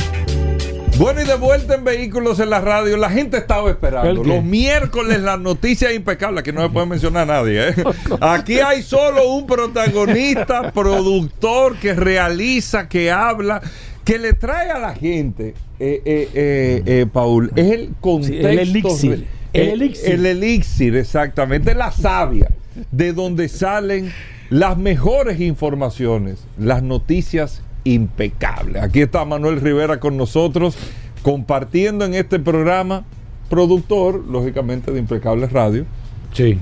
[1.01, 4.21] Bueno, y de vuelta en Vehículos en la Radio, la gente estaba esperando.
[4.21, 4.27] ¿El?
[4.27, 7.69] Los miércoles las noticias impecables, que no se puede mencionar a nadie.
[7.69, 7.73] ¿eh?
[8.21, 13.63] Aquí hay solo un protagonista, productor que realiza, que habla,
[14.05, 18.47] que le trae a la gente, eh, eh, Paul, es el contexto.
[18.47, 19.27] el elixir.
[19.53, 20.11] El eh, elixir.
[20.11, 22.51] El elixir, exactamente, la savia,
[22.91, 24.13] de donde salen
[24.51, 28.83] las mejores informaciones, las noticias impecables.
[28.83, 30.75] Aquí está Manuel Rivera con nosotros,
[31.21, 33.03] compartiendo en este programa,
[33.49, 35.85] productor, lógicamente, de Impecables Radio.
[36.33, 36.59] Sí.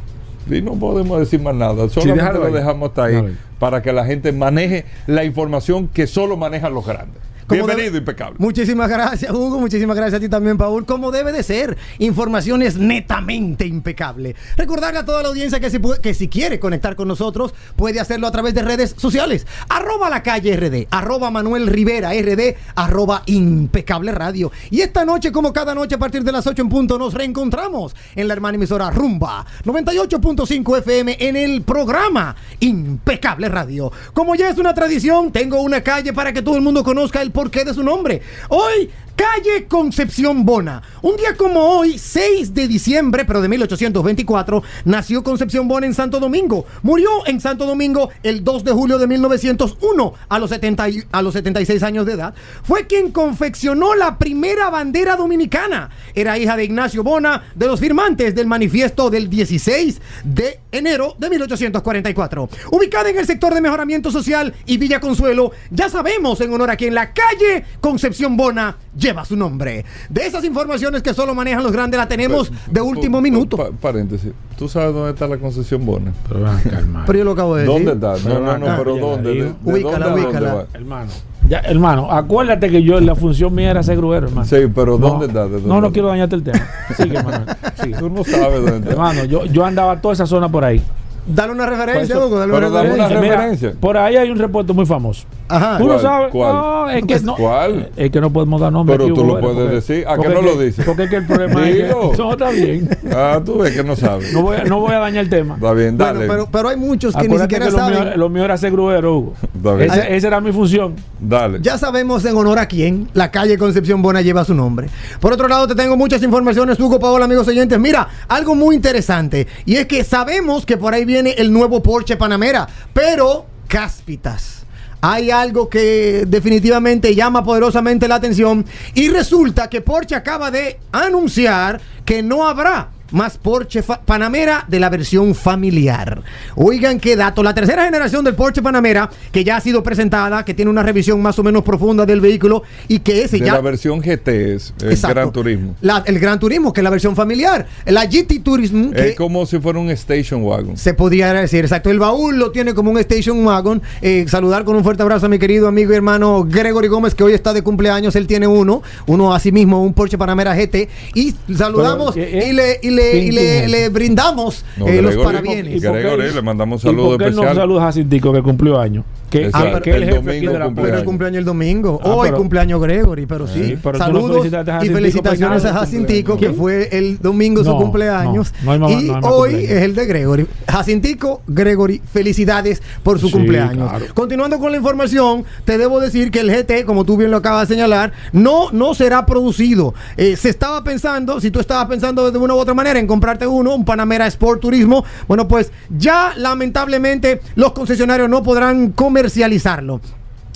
[0.49, 3.37] Y no podemos decir más nada, solamente lo dejamos hasta ahí.
[3.59, 7.21] para que la gente maneje la información que solo manejan los grandes.
[7.55, 8.35] Bienvenido, debe- impecable.
[8.39, 9.59] Muchísimas gracias, Hugo.
[9.59, 10.85] Muchísimas gracias a ti también, Paul.
[10.85, 14.35] Como debe de ser, informaciones netamente impecable.
[14.57, 17.99] Recordarle a toda la audiencia que si, puede- que si quiere conectar con nosotros, puede
[17.99, 19.47] hacerlo a través de redes sociales.
[19.69, 24.51] Arroba la calle RD, arroba Manuel Rivera RD, arroba impecable radio.
[24.69, 27.95] Y esta noche, como cada noche a partir de las 8 en punto, nos reencontramos
[28.15, 33.91] en la hermana emisora Rumba 98.5 FM en el programa Impecable Radio.
[34.13, 37.31] Como ya es una tradición, tengo una calle para que todo el mundo conozca el
[37.39, 38.21] porqué de su nombre.
[38.49, 38.89] Hoy,
[39.23, 40.81] calle Concepción Bona.
[41.01, 46.21] Un día como hoy, 6 de diciembre, pero de 1824, nació Concepción Bona en Santo
[46.21, 46.65] Domingo.
[46.83, 51.21] Murió en Santo Domingo el 2 de julio de 1901 a los, 70 y- a
[51.21, 52.33] los 76 años de edad.
[52.63, 55.89] Fue quien confeccionó la primera bandera dominicana.
[56.15, 61.29] Era hija de Ignacio Bona, de los firmantes del manifiesto del 16 de enero de
[61.29, 62.47] 1844.
[62.71, 66.77] Ubicada en el sector de mejoramiento social y Villa Consuelo, ya sabemos en honor a
[66.77, 69.85] quien la calle Concepción Bona lleva su nombre.
[70.09, 73.57] De esas informaciones que solo manejan los grandes, la tenemos de último minuto.
[73.57, 74.31] pa- paréntesis.
[74.57, 76.11] ¿Tú sabes dónde está la concesión Bona?
[76.27, 77.03] Pero van a calmar.
[77.05, 77.85] Pero yo lo acabo de decir.
[77.85, 78.17] ¿Dónde está?
[78.17, 79.29] No, Pero no, no, acá, pero ¿dónde?
[79.33, 80.65] ¿De, de Ubícala, dónde dónde?
[80.73, 81.11] Hermano.
[81.47, 84.45] Ya, hermano, acuérdate que yo la función mía era ser gruero, hermano.
[84.47, 85.45] Sí, pero No, ¿dónde está?
[85.45, 86.59] ¿De dónde No, no quiero dañarte el tema.
[86.95, 87.45] Sigue, Manuel.
[87.81, 87.95] Sigue.
[87.97, 88.91] Tú no sabes dónde está.
[88.91, 90.81] Hermano, yo, yo andaba toda esa zona por ahí.
[91.25, 93.19] Dale una referencia, Pues Hugo, dale una pero dame una referencia.
[93.21, 93.73] Mira, referencia.
[93.79, 95.25] por ahí hay un reporte muy famoso.
[95.49, 95.77] Ajá.
[95.77, 96.29] ¿Tú lo sabes?
[96.31, 96.53] ¿Cuál?
[96.53, 97.35] No, es que no.
[97.35, 97.89] ¿Cuál?
[97.97, 98.95] Es que no podemos dar nombre.
[98.95, 100.05] Pero aquí, tú lo puedes porque- decir.
[100.07, 100.85] ¿A que no lo dices?
[100.85, 101.89] Porque es que el problema es que.
[102.19, 102.89] No, está bien.
[103.13, 104.31] Ah, tú ves que no sabes.
[104.33, 105.55] No voy, a, no voy a dañar el tema.
[105.55, 106.27] Está bien, Bueno, dale.
[106.27, 108.19] pero, pero hay muchos que ni siquiera que lo mío, saben.
[108.19, 109.33] lo mío era ser gruero, Hugo.
[109.55, 109.91] Está bien.
[109.91, 110.95] Ese- esa era mi función.
[111.19, 111.59] Dale.
[111.61, 114.87] Ya sabemos en honor a quién la calle Concepción Bona lleva su nombre.
[115.19, 117.79] Por otro lado, te tengo muchas informaciones, Hugo Paola, amigos oyentes.
[117.79, 119.47] Mira, algo muy interesante.
[119.65, 124.58] Y es que sabemos que por ahí viene el nuevo Porsche Panamera, pero cáspitas.
[125.01, 131.79] Hay algo que definitivamente llama poderosamente la atención y resulta que Porsche acaba de anunciar
[132.03, 136.21] que no habrá más Porsche fa- Panamera de la versión familiar.
[136.55, 140.53] Oigan qué dato, la tercera generación del Porsche Panamera que ya ha sido presentada, que
[140.53, 143.61] tiene una revisión más o menos profunda del vehículo y que ese de ya la
[143.61, 145.15] versión GT es el Exacto.
[145.15, 145.75] Gran Turismo.
[145.81, 147.65] La- el Gran Turismo, que es la versión familiar.
[147.85, 150.77] La GT Turismo, que Es como si fuera un station wagon.
[150.77, 151.89] se podría decir, exacto.
[151.89, 153.81] El baúl lo tiene como un station wagon.
[154.01, 157.23] Eh, saludar con un fuerte abrazo a mi querido amigo y hermano Gregory Gómez, que
[157.23, 158.15] hoy está de cumpleaños.
[158.15, 160.89] Él tiene uno, uno a sí mismo, un Porsche Panamera GT.
[161.15, 163.71] Y saludamos Pero, ¿eh, y, le, y, le, y ¿quién- le- es?
[163.71, 165.75] le brindamos No, eh, los parabienes.
[165.75, 167.55] ¿Y Gregory, le mandamos un ¿Y saludo por qué él no especial.
[167.63, 169.05] saluda a Jacintico que cumplió años?
[169.29, 171.99] Que, es el El jefe domingo de la cumple Pero el cumpleaños el domingo.
[172.03, 173.63] Ah, Hoy pero- cumpleaños Gregory, pero sí.
[173.63, 174.47] Sí, pero tú no Saludos
[174.81, 176.57] y felicitaciones a Jacintico, que cumpleaños.
[176.89, 178.51] fue el domingo su No, cumpleaños.
[178.63, 179.77] no, no hay más- y no hay más hoy cumpleaños.
[179.77, 180.47] es el de Gregory.
[180.67, 183.87] Jacintico, Gregory, felicidades por su Sí, cumpleaños.
[183.89, 184.05] claro.
[184.15, 187.67] Continuando con la información, te debo decir que el GT, como tú bien lo acabas
[187.69, 189.93] de señalar, no, no será producido.
[190.17, 193.47] Eh, se estaba pensando, si tú estabas pensando de una u otra manera en comprarte
[193.47, 200.01] uno, un Panamera Sport Turismo, bueno, pues ya lamentablemente los concesionarios no podrán comercializarlo.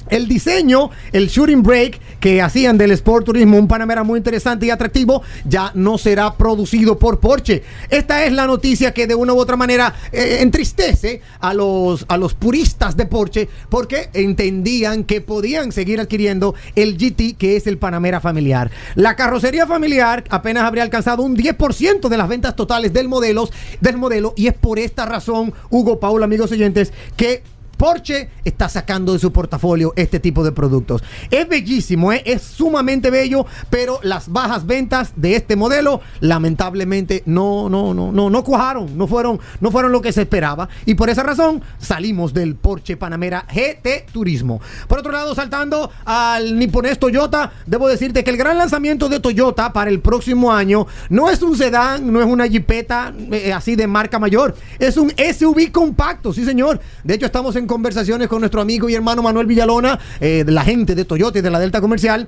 [0.10, 4.70] El diseño, el shooting break que hacían del Sport Turismo, un Panamera muy interesante y
[4.70, 7.64] atractivo, ya no será producido por Porsche.
[7.90, 12.18] Esta es la noticia que de una u otra manera eh, entristece a los, a
[12.18, 17.78] los puristas de Porsche porque entendían que podían seguir adquiriendo el GT, que es el
[17.78, 18.72] Panamera familiar.
[18.96, 23.52] La carrocería familiar apenas habría alcanzado un 10% de las ventas totales del, modelos,
[23.82, 27.44] del modelo y es por esta razón, Hugo Paul, amigos oyentes, que
[27.78, 31.04] Porsche está sacando de su portafolio este tipo de productos.
[31.30, 32.22] Es bellísimo, ¿eh?
[32.26, 38.30] es sumamente bello, pero las bajas ventas de este modelo lamentablemente no, no, no, no,
[38.30, 42.34] no cuajaron, no fueron, no fueron lo que se esperaba y por esa razón salimos
[42.34, 44.62] del Porsche Panamera GT Turismo.
[44.88, 49.74] Por otro lado, saltando al niponés Toyota, debo decirte que el gran lanzamiento de Toyota
[49.74, 53.88] para el próximo año no es un sedán, no es una jipeta eh, así de
[53.88, 56.80] marca mayor, es un SUV compacto, sí señor.
[57.04, 60.96] De hecho, estamos en conversaciones con nuestro amigo y hermano Manuel Villalona, eh, la gente
[60.96, 62.28] de Toyota y de la Delta Comercial.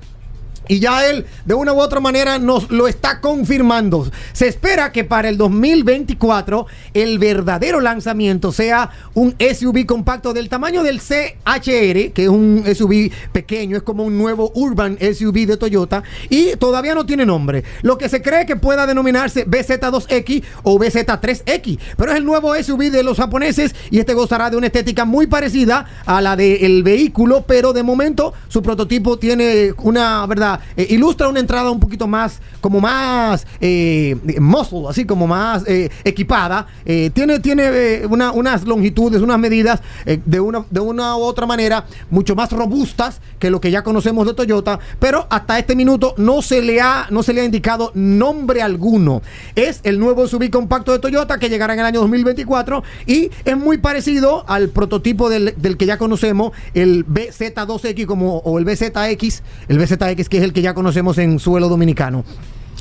[0.68, 4.10] Y ya él, de una u otra manera, nos lo está confirmando.
[4.32, 10.82] Se espera que para el 2024 el verdadero lanzamiento sea un SUV compacto del tamaño
[10.82, 16.02] del CHR, que es un SUV pequeño, es como un nuevo Urban SUV de Toyota,
[16.28, 17.64] y todavía no tiene nombre.
[17.82, 22.90] Lo que se cree que pueda denominarse BZ2X o BZ3X, pero es el nuevo SUV
[22.90, 27.44] de los japoneses y este gozará de una estética muy parecida a la del vehículo,
[27.46, 30.55] pero de momento su prototipo tiene una, ¿verdad?
[30.76, 35.90] Eh, ilustra una entrada un poquito más, como más eh, muscle, así como más eh,
[36.04, 36.66] equipada.
[36.84, 39.80] Tiene tiene una- unas longitudes, unas medidas
[40.24, 44.26] de, una, de una u otra manera mucho más robustas que lo que ya conocemos
[44.26, 47.90] de Toyota, pero hasta este minuto no se le ha, no se le ha indicado
[47.94, 49.22] nombre alguno.
[49.54, 53.56] Es el nuevo SUV compacto de Toyota que llegará en el año 2024 y es
[53.56, 59.42] muy parecido al prototipo del, del que ya conocemos, el BZ2X como, o el BZX,
[59.68, 62.24] el BZX que es el que ya conocemos en suelo dominicano.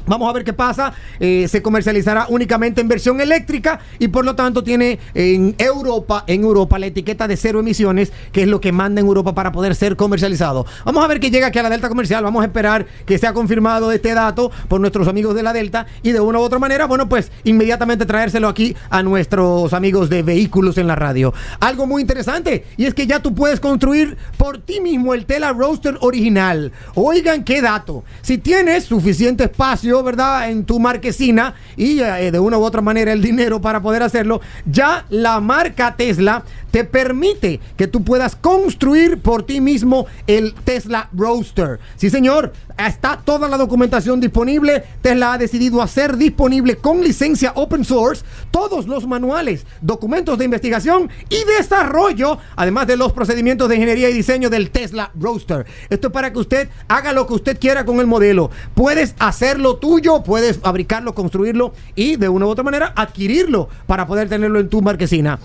[0.08, 0.94] Vamos a ver qué pasa.
[1.20, 6.44] Eh, se comercializará únicamente en versión eléctrica y por lo tanto tiene en Europa, en
[6.44, 9.76] Europa la etiqueta de cero emisiones, que es lo que manda en Europa para poder
[9.76, 10.66] ser comercializado.
[10.84, 12.24] Vamos a ver que llega aquí a la Delta Comercial.
[12.24, 16.12] Vamos a esperar que sea confirmado este dato por nuestros amigos de la Delta y
[16.12, 20.78] de una u otra manera, bueno, pues inmediatamente traérselo aquí a nuestros amigos de vehículos
[20.78, 21.34] en la radio.
[21.60, 25.54] Algo muy interesante y es que ya tú puedes construir por ti mismo el Tela
[25.54, 26.72] Roadster original.
[26.94, 28.04] Oigan qué dato.
[28.22, 30.50] Si tienes suficiente espacio, ¿verdad?
[30.50, 34.42] En tu marquesina y eh, de una u otra manera el dinero para poder hacerlo,
[34.66, 41.10] ya la marca Tesla te permite que tú puedas construir por ti mismo el Tesla
[41.14, 41.80] Roadster.
[41.96, 44.84] Sí, señor, está toda la documentación disponible.
[45.02, 51.10] Tesla ha decidido hacer disponible con licencia open source todos los manuales, documentos de investigación
[51.30, 55.66] y desarrollo, además de los procedimientos de ingeniería y diseño del Tesla Roadster.
[55.90, 58.52] Esto es para que usted haga lo que usted quiera con el modelo.
[58.74, 64.28] Puedes hacerlo tuyo, puedes fabricarlo, construirlo y de una u otra manera adquirirlo para poder
[64.28, 65.38] tenerlo en tu marquesina.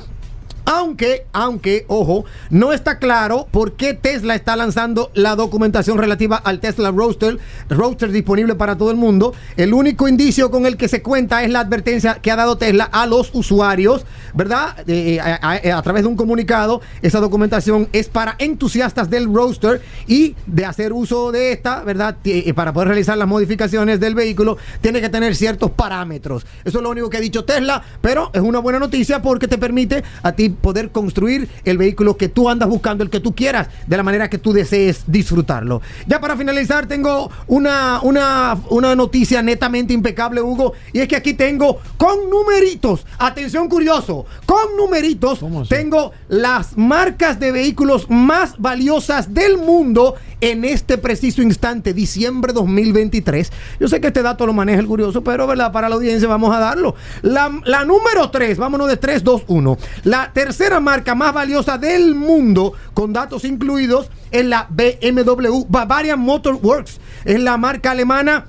[0.73, 6.61] Aunque, aunque, ojo, no está claro por qué Tesla está lanzando la documentación relativa al
[6.61, 9.35] Tesla Roadster, Roadster disponible para todo el mundo.
[9.57, 12.85] El único indicio con el que se cuenta es la advertencia que ha dado Tesla
[12.85, 14.77] a los usuarios, ¿verdad?
[14.87, 15.41] Eh, a,
[15.75, 20.67] a- a través de un comunicado, esa documentación es para entusiastas del Roadster y de
[20.67, 22.17] hacer uso de esta, ¿verdad?
[22.23, 26.47] Eh, Para poder realizar las modificaciones del vehículo, tiene que tener ciertos parámetros.
[26.65, 29.59] Eso es lo único que ha dicho Tesla, pero es una buena noticia porque te
[29.59, 33.69] permite a ti poder construir el vehículo que tú andas buscando, el que tú quieras,
[33.87, 35.83] de la manera que tú desees disfrutarlo.
[36.07, 41.35] Ya para finalizar, tengo una, una, una noticia netamente impecable, Hugo, y es que aquí
[41.35, 49.59] tengo con numeritos, atención curioso, con numeritos, tengo las marcas de vehículos más valiosas del
[49.59, 53.53] mundo en este preciso instante, diciembre 2023.
[53.79, 55.73] Yo sé que este dato lo maneja el curioso, pero ¿verdad?
[55.73, 56.95] para la audiencia vamos a darlo.
[57.23, 59.79] La, la número 3, vámonos de 3, 2, 1.
[60.05, 60.50] La tercera
[60.81, 67.01] marca más valiosa del mundo, con datos incluidos, es la BMW Bavarian Motor Works.
[67.25, 68.47] Es la marca alemana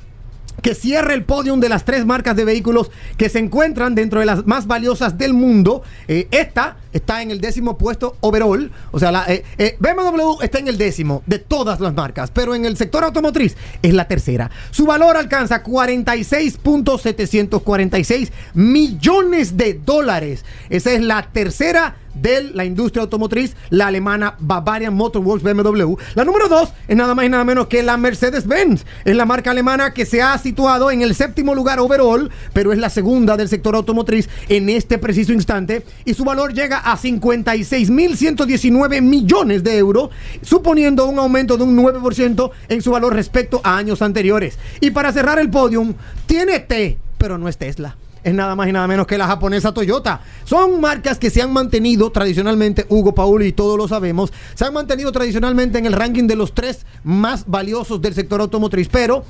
[0.61, 4.25] que cierra el podium de las tres marcas de vehículos que se encuentran dentro de
[4.25, 5.83] las más valiosas del mundo.
[6.07, 8.71] Eh, esta está en el décimo puesto overall.
[8.91, 12.53] O sea, la, eh, eh, BMW está en el décimo de todas las marcas, pero
[12.55, 14.49] en el sector automotriz es la tercera.
[14.71, 20.45] Su valor alcanza 46.746 millones de dólares.
[20.69, 25.95] Esa es la tercera de la industria automotriz, la alemana Bavarian Motor Works BMW.
[26.15, 28.85] La número dos es nada más y nada menos que la Mercedes-Benz.
[29.05, 32.79] Es la marca alemana que se ha situado en el séptimo lugar overall, pero es
[32.79, 35.85] la segunda del sector automotriz en este preciso instante.
[36.05, 40.09] Y su valor llega a 56.119 millones de euros,
[40.41, 44.57] suponiendo un aumento de un 9% en su valor respecto a años anteriores.
[44.79, 45.93] Y para cerrar el podium,
[46.25, 49.73] tiene T, pero no es Tesla es nada más y nada menos que la japonesa
[49.73, 50.21] Toyota.
[50.43, 54.73] Son marcas que se han mantenido tradicionalmente, Hugo Paul y todos lo sabemos, se han
[54.73, 59.23] mantenido tradicionalmente en el ranking de los tres más valiosos del sector automotriz, pero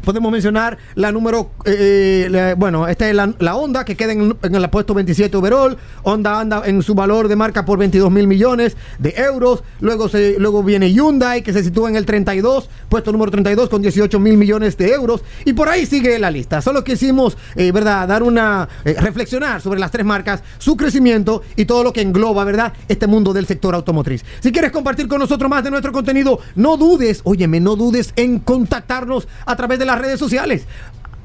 [0.04, 4.36] podemos mencionar la número, eh, la- bueno, esta es la, la Honda que queda en,
[4.42, 5.76] el puesto 27 overall.
[6.02, 9.62] Honda anda en su valor de marca por 22 mil millones de euros.
[9.80, 13.82] Luego, se, luego viene Hyundai que se sitúa en el 32, puesto número 32 con
[13.82, 15.22] 18 mil millones de euros.
[15.44, 16.60] Y por ahí sigue la lista.
[16.62, 21.64] Solo quisimos, eh, ¿verdad?, dar una, eh, reflexionar sobre las tres marcas, su crecimiento y
[21.64, 24.24] todo lo que engloba, ¿verdad?, este mundo del sector automotriz.
[24.40, 28.38] Si quieres compartir con nosotros más de nuestro contenido, no dudes, óyeme, no dudes en
[28.40, 30.66] contactarnos a través de las redes sociales.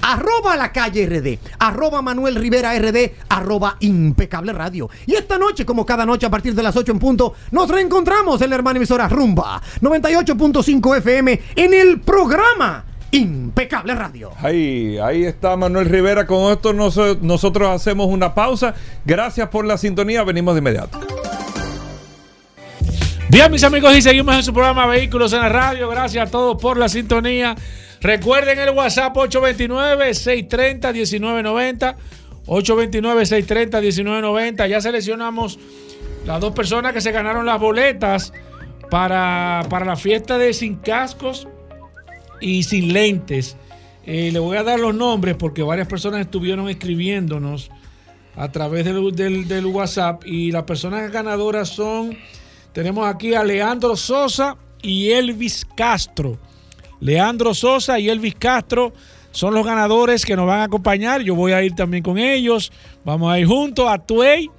[0.01, 4.89] Arroba la calle RD, arroba Manuel Rivera RD, arroba impecable radio.
[5.05, 8.41] Y esta noche, como cada noche a partir de las 8 en punto, nos reencontramos
[8.41, 14.31] en la hermana emisora Rumba 98.5 FM en el programa Impecable Radio.
[14.41, 16.25] Ahí, ahí está Manuel Rivera.
[16.25, 18.75] Con esto noso- nosotros hacemos una pausa.
[19.03, 20.23] Gracias por la sintonía.
[20.23, 20.97] Venimos de inmediato.
[23.29, 25.89] Bien, mis amigos, y seguimos en su programa Vehículos en la Radio.
[25.89, 27.55] Gracias a todos por la sintonía.
[28.01, 31.95] Recuerden el WhatsApp 829-630-1990.
[32.45, 34.67] 829-630-1990.
[34.69, 35.59] Ya seleccionamos
[36.25, 38.33] las dos personas que se ganaron las boletas
[38.89, 41.47] para, para la fiesta de Sin Cascos
[42.41, 43.55] y Sin Lentes.
[44.05, 47.69] Eh, le voy a dar los nombres porque varias personas estuvieron escribiéndonos
[48.35, 52.17] a través del, del- del WhatsApp y las personas ganadoras son,
[52.73, 56.39] tenemos aquí a Leandro Sosa y Elvis Castro.
[56.99, 58.93] Leandro Sosa y Elvis Castro
[59.31, 61.21] son los ganadores que nos van a acompañar.
[61.21, 62.71] Yo voy a ir también con ellos.
[63.05, 64.49] Vamos a ir juntos a Tuey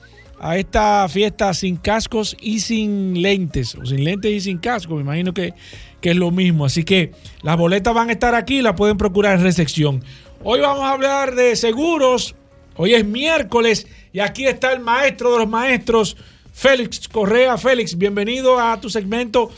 [0.40, 4.94] a esta fiesta sin cascos y sin lentes, o sin lentes y sin casco.
[4.94, 5.52] Me imagino que,
[6.00, 6.64] que es lo mismo.
[6.64, 7.12] Así que
[7.42, 10.02] las boletas van a estar aquí, las pueden procurar en recepción.
[10.42, 12.34] Hoy vamos a hablar de seguros.
[12.76, 16.16] Hoy es miércoles y aquí está el maestro de los maestros,
[16.52, 17.58] Félix Correa.
[17.58, 19.50] Félix, bienvenido a tu segmento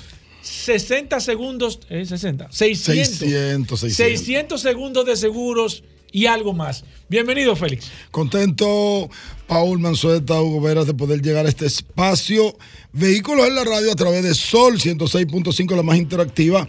[0.43, 2.05] 60 segundos, ¿eh?
[2.05, 4.19] 60, 600, 600, 600.
[4.19, 6.85] 600 segundos de seguros y algo más.
[7.09, 7.91] Bienvenido, Félix.
[8.11, 9.09] Contento,
[9.47, 12.57] Paul Manzueta, Hugo Veras, de poder llegar a este espacio.
[12.93, 16.67] Vehículos en la radio a través de Sol 106.5, la más interactiva.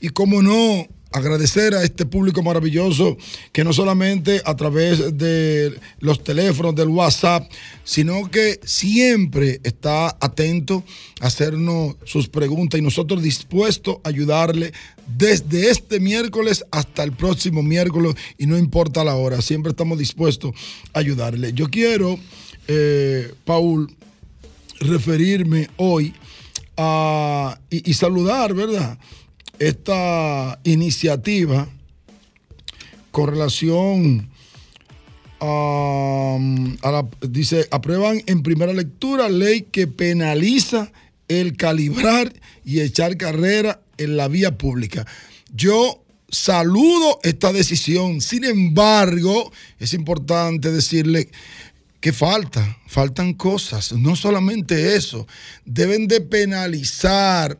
[0.00, 3.16] Y como no, agradecer a este público maravilloso
[3.52, 7.50] que no solamente a través de los teléfonos, del WhatsApp,
[7.84, 10.84] sino que siempre está atento
[11.20, 14.72] a hacernos sus preguntas y nosotros dispuestos a ayudarle
[15.16, 20.52] desde este miércoles hasta el próximo miércoles y no importa la hora, siempre estamos dispuestos
[20.92, 21.52] a ayudarle.
[21.54, 22.18] Yo quiero,
[22.66, 23.90] eh, Paul,
[24.80, 26.14] referirme hoy
[26.76, 28.98] a, y, y saludar, ¿verdad?
[29.58, 31.68] Esta iniciativa
[33.10, 34.30] con relación
[35.40, 36.38] a,
[36.82, 40.92] la, dice, aprueban en primera lectura ley que penaliza
[41.28, 42.32] el calibrar
[42.64, 45.06] y echar carrera en la vía pública.
[45.52, 51.28] Yo saludo esta decisión, sin embargo, es importante decirle
[52.00, 55.26] que falta, faltan cosas, no solamente eso,
[55.64, 57.58] deben de penalizar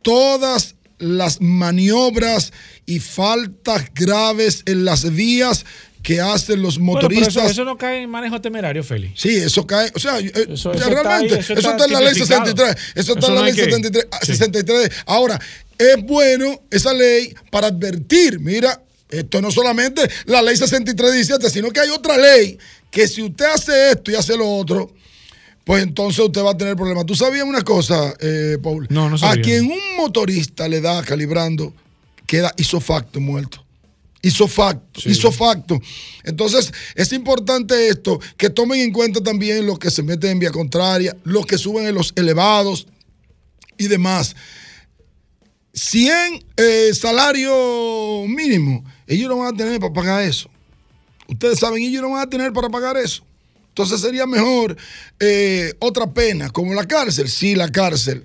[0.00, 2.52] todas las maniobras
[2.86, 5.64] y faltas graves en las vías
[6.02, 7.28] que hacen los Bueno, motoristas.
[7.36, 9.20] eso, eso no cae en manejo temerario, Félix.
[9.20, 11.92] Sí, eso cae, o sea, eh, Eso- eso está realmente, ahí, eso está está en
[11.92, 12.44] la ley tipificado.
[12.46, 14.32] 63, eso está en la ley que- 73, ah, Sí.
[14.32, 14.90] 63.
[15.06, 15.40] Ahora,
[15.78, 21.70] es bueno esa ley para advertir, mira, esto no solamente la ley 63 17, sino
[21.70, 22.58] que hay otra ley
[22.90, 24.92] que si usted hace esto y hace lo otro,
[25.64, 27.06] pues entonces usted va a tener problemas.
[27.06, 28.86] ¿Tú sabías una cosa, eh, Paul?
[28.90, 29.42] No, no A sabía.
[29.42, 31.72] quien un motorista le da calibrando,
[32.26, 33.64] queda isofacto muerto.
[34.24, 35.80] Isofacto, isofacto.
[36.22, 40.52] Entonces, es importante esto, que tomen en cuenta también los que se meten en vía
[40.52, 42.86] contraria, los que suben en los elevados
[43.78, 44.36] y demás.
[45.74, 50.48] 100 eh, salario mínimo, ellos no van a tener para pagar eso.
[51.26, 53.24] Ustedes saben, ellos no van a tener para pagar eso.
[53.72, 54.76] Entonces sería mejor
[55.18, 57.28] eh, otra pena, como la cárcel.
[57.28, 58.24] Sí, la cárcel.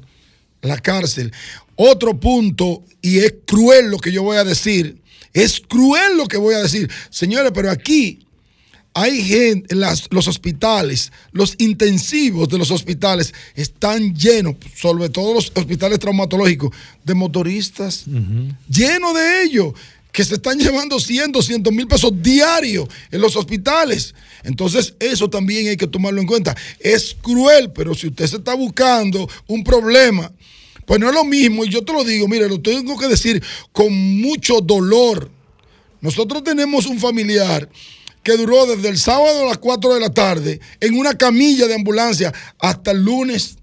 [0.62, 1.32] La cárcel.
[1.78, 4.98] Otro punto, y es cruel lo que yo voy a decir,
[5.34, 6.89] es cruel lo que voy a decir.
[7.10, 8.20] Señores, pero aquí
[8.93, 15.36] hay gente, en las- los hospitales, los intensivos de los hospitales están llenos, sobre todo
[15.36, 16.72] los hospitales traumatológicos,
[17.06, 18.06] de motoristas,
[18.68, 19.74] llenos de ellos,
[20.12, 24.16] que se están llevando 100, 200 mil pesos diarios en los hospitales.
[24.43, 26.55] Entonces, eso también hay que tomarlo en cuenta.
[26.80, 30.32] Es cruel, pero si usted se está buscando un problema,
[30.86, 33.43] pues no es lo mismo, y yo te lo digo, mire, lo tengo que decir
[33.72, 35.30] con mucho dolor.
[36.01, 37.70] Nosotros tenemos un familiar
[38.24, 41.76] que duró desde el sábado a las 4 de la tarde en una camilla de
[41.76, 43.58] ambulancia hasta el lunes.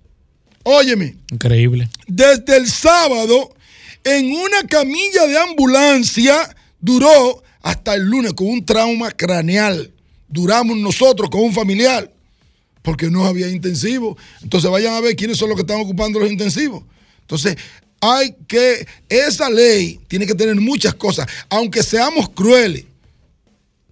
[0.62, 1.88] Óyeme, Increíble.
[2.06, 3.54] desde el sábado
[4.04, 9.90] en una camilla de ambulancia duró hasta el lunes con un trauma craneal.
[10.28, 12.10] Duramos nosotros con un familiar
[12.82, 14.16] porque no había intensivo.
[14.42, 16.84] Entonces vayan a ver quiénes son los que están ocupando los intensivos.
[17.22, 17.56] Entonces
[18.00, 22.84] hay que, esa ley tiene que tener muchas cosas, aunque seamos crueles.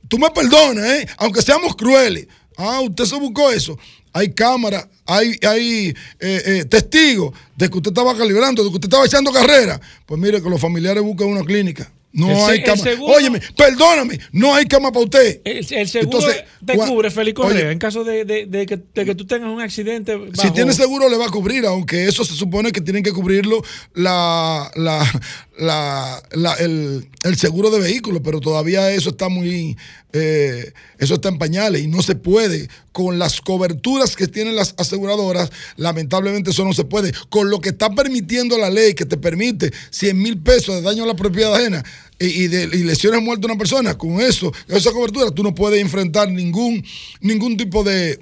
[0.06, 1.08] Tú me perdonas, ¿eh?
[1.16, 2.26] Aunque seamos crueles.
[2.58, 3.78] Ah, usted se buscó eso.
[4.12, 8.86] Hay cámaras, hay, hay eh, eh, testigos de que usted estaba calibrando, de que usted
[8.88, 9.80] estaba echando carrera.
[10.06, 11.90] Pues mire que los familiares buscan una clínica.
[12.14, 12.82] No El hay cama.
[12.82, 15.40] seguro- Óyeme, perdóname, no hay cama para usted.
[15.44, 17.72] El, el seguro Entonces, te cubre, Félix Correa, Oye.
[17.72, 20.18] en caso de, de- de que, de que tú tengas un accidente.
[20.34, 23.62] Si tiene seguro le va a cubrir, aunque eso se supone que tienen que cubrirlo
[23.94, 25.10] la, la,
[25.58, 29.76] la- la- el, el seguro de vehículos, pero todavía eso está muy,
[30.12, 32.68] eh, eso está en pañales y no se puede.
[32.92, 37.12] Con las coberturas que tienen las aseguradoras, lamentablemente eso no se puede.
[37.28, 41.04] Con lo que está permitiendo la ley, que te permite 100 mil pesos de daño
[41.04, 41.82] a la propiedad ajena
[42.18, 45.54] y, y de y lesiones muertas a una persona, con eso, esa cobertura, tú no
[45.54, 46.84] puedes enfrentar ningún,
[47.20, 48.18] ningún tipo de,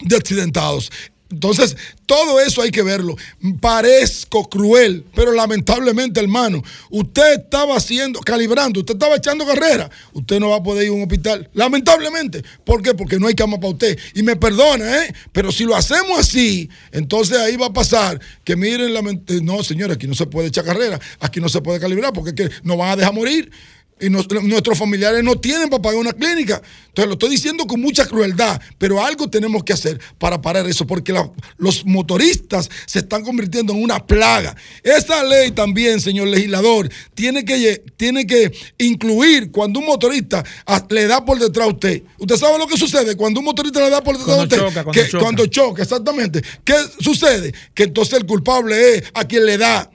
[0.00, 0.90] de accidentados.
[1.30, 1.76] Entonces,
[2.06, 3.14] todo eso hay que verlo.
[3.60, 10.48] Parezco cruel, pero lamentablemente, hermano, usted estaba haciendo, calibrando, usted estaba echando carrera, usted no
[10.48, 11.48] va a poder ir a un hospital.
[11.52, 12.42] Lamentablemente.
[12.64, 12.94] ¿Por qué?
[12.94, 13.98] Porque no hay cama para usted.
[14.14, 15.14] Y me perdona, ¿eh?
[15.32, 18.92] Pero si lo hacemos así, entonces ahí va a pasar que miren,
[19.42, 22.36] no, señores, aquí no se puede echar carrera, aquí no se puede calibrar, porque es
[22.36, 23.50] que nos van a dejar morir
[24.00, 26.60] y nos- nuestros familiares no tienen para pagar una clínica.
[26.88, 30.86] Entonces lo estoy diciendo con mucha crueldad, pero algo tenemos que hacer para parar eso,
[30.86, 34.56] porque la- los motoristas se están convirtiendo en una plaga.
[34.82, 41.06] Esa ley también, señor legislador, tiene que, tiene que incluir cuando un motorista ah, le
[41.06, 42.02] da por detrás a usted.
[42.18, 44.68] ¿Usted sabe lo que sucede cuando un motorista le da por detrás Cuando a usted?
[44.68, 45.22] choca, cuando Que- choca.
[45.24, 46.42] cuando choca, exactamente.
[46.64, 47.52] ¿Qué sucede?
[47.74, 49.90] Que entonces el culpable es a quien le da.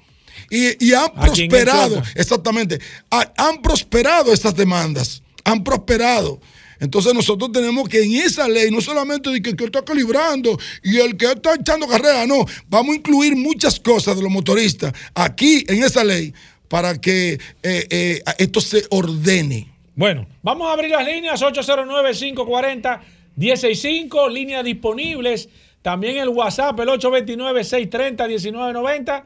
[0.56, 2.80] Y, y han prosperado, exactamente,
[3.10, 6.40] ha- han prosperado estas demandas, han prosperado.
[6.80, 10.60] Entonces nosotros tenemos que en esa ley, no solamente de que el que está calibrando
[10.84, 14.94] y el que está echando carrera, no, vamos a incluir muchas cosas de los motoristas
[15.16, 16.34] aquí en esa ley
[16.68, 19.70] para que eh, eh, esto se ordene.
[19.96, 25.50] Bueno, vamos a abrir las líneas 809-540-165, líneas disponibles.
[25.82, 29.24] También el WhatsApp, el 829-630-1990.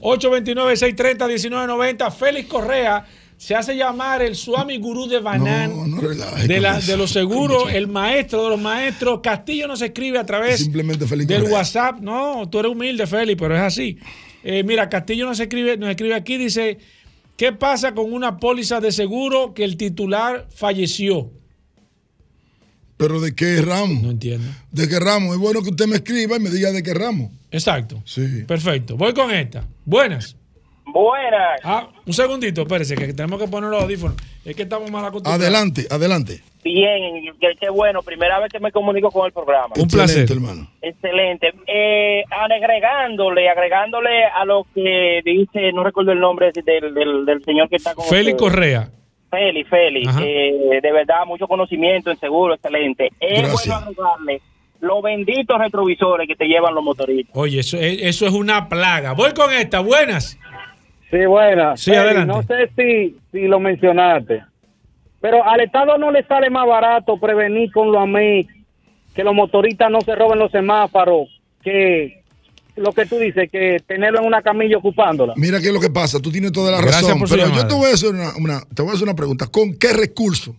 [0.00, 2.10] 829-630-1990.
[2.12, 3.04] Félix Correa
[3.36, 5.70] se hace llamar el Swami Gurú de Banán.
[5.76, 9.20] No, no relaje de, la- de los seguros, el maestro de los maestros.
[9.22, 11.58] Castillo no se escribe a través Simplemente Félix del Correa.
[11.58, 12.00] WhatsApp.
[12.00, 13.98] No, tú eres humilde, Félix, pero es así.
[14.42, 16.78] Eh, mira, Castillo nos escribe, nos escribe aquí, dice,
[17.36, 21.30] ¿qué pasa con una póliza de seguro que el titular falleció?
[22.98, 24.00] Pero ¿de qué ramo?
[24.02, 24.46] No entiendo.
[24.72, 25.32] ¿De qué ramo?
[25.32, 27.30] Es bueno que usted me escriba y me diga de qué ramo.
[27.50, 28.02] Exacto.
[28.04, 28.44] Sí.
[28.46, 28.96] Perfecto.
[28.96, 29.64] Voy con esta.
[29.84, 30.36] Buenas.
[30.84, 31.60] Buenas.
[31.64, 34.16] Ah, un segundito, espérese, que tenemos que poner los audífonos.
[34.44, 35.40] Es que estamos mal acostumbrados.
[35.40, 36.42] Adelante, adelante.
[36.64, 38.02] Bien, qué, qué bueno.
[38.02, 39.74] Primera vez que me comunico con el programa.
[39.76, 40.22] Un placer.
[40.22, 40.70] Excelente, hermano.
[40.82, 41.52] Excelente.
[41.66, 47.68] Eh, agregándole, agregándole a lo que dice, no recuerdo el nombre del, del, del señor
[47.68, 48.38] que está con Félix.
[48.38, 48.90] Correa.
[49.30, 50.08] Félix, Félix.
[50.08, 50.20] Ajá.
[50.24, 53.10] Eh, de verdad, mucho conocimiento en seguro, excelente.
[53.20, 53.66] Es Gracias.
[53.66, 54.40] bueno agregarle
[54.80, 57.36] los benditos retrovisores que te llevan los motoristas.
[57.36, 59.12] Oye, eso, es- eso es una plaga.
[59.12, 59.80] Voy con esta.
[59.80, 60.38] Buenas.
[61.10, 61.80] Sí, buenas.
[61.80, 62.26] Sí, adelante.
[62.32, 64.42] No sé si, si lo mencionaste,
[65.20, 68.46] pero al Estado no le sale más barato prevenir con los AMEC
[69.14, 71.28] que los motoristas no se roben los semáforos,
[71.62, 72.22] que
[72.78, 75.34] lo que tú dices, que tenerlo en una camilla ocupándola.
[75.36, 77.66] Mira qué es lo que pasa, tú tienes toda la Gracias razón, por pero yo
[77.66, 80.54] te voy a hacer una, una- te voy a hacer una pregunta, ¿con qué recurso?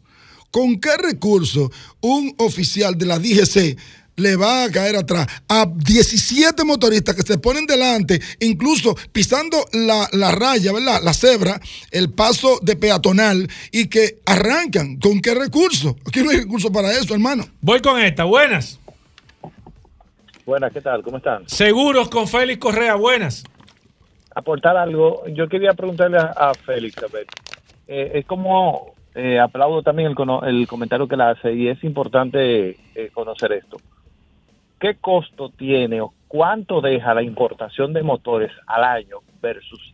[0.52, 3.78] ¿Con qué recurso un oficial de la DGC
[4.16, 10.10] le va a caer atrás a 17 motoristas que se ponen delante, incluso pisando la,
[10.12, 11.00] la raya, ¿verdad?
[11.04, 11.62] La cebra,
[11.92, 14.98] el paso de peatonal y que arrancan.
[14.98, 15.96] ¿Con qué recurso?
[16.06, 17.48] Aquí no hay recurso para eso, hermano.
[17.62, 18.80] Voy con esta, buenas.
[20.50, 21.04] Buenas, ¿qué tal?
[21.04, 21.47] ¿Cómo están?
[21.47, 23.43] Seguros con Félix Correa, buenas.
[24.34, 25.24] Aportar algo.
[25.28, 27.28] Yo quería preguntarle a, a Félix, a ver.
[27.88, 33.12] Eh, es como, eh, aplaudo también el, comentario que le hace y es importante eh,
[33.14, 33.78] conocer esto.
[34.80, 39.93] ¿Qué costo tiene o cuánto deja la importación de motores al año versus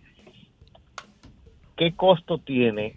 [1.76, 2.96] qué costo tiene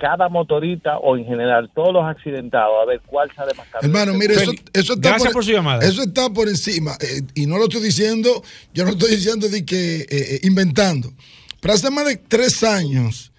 [0.00, 2.74] cada motorista o en general todos los accidentados?
[2.82, 3.86] A ver cuál sale más caro.
[3.86, 5.84] Hermano, mire, eso, eso está gracias por su llamada.
[5.86, 6.96] Eso está por encima.
[7.00, 8.42] eh, y no lo estoy diciendo,
[8.72, 11.12] yo no estoy diciendo de que eh, eh, inventando.
[11.60, 13.32] Pero hace más de tres años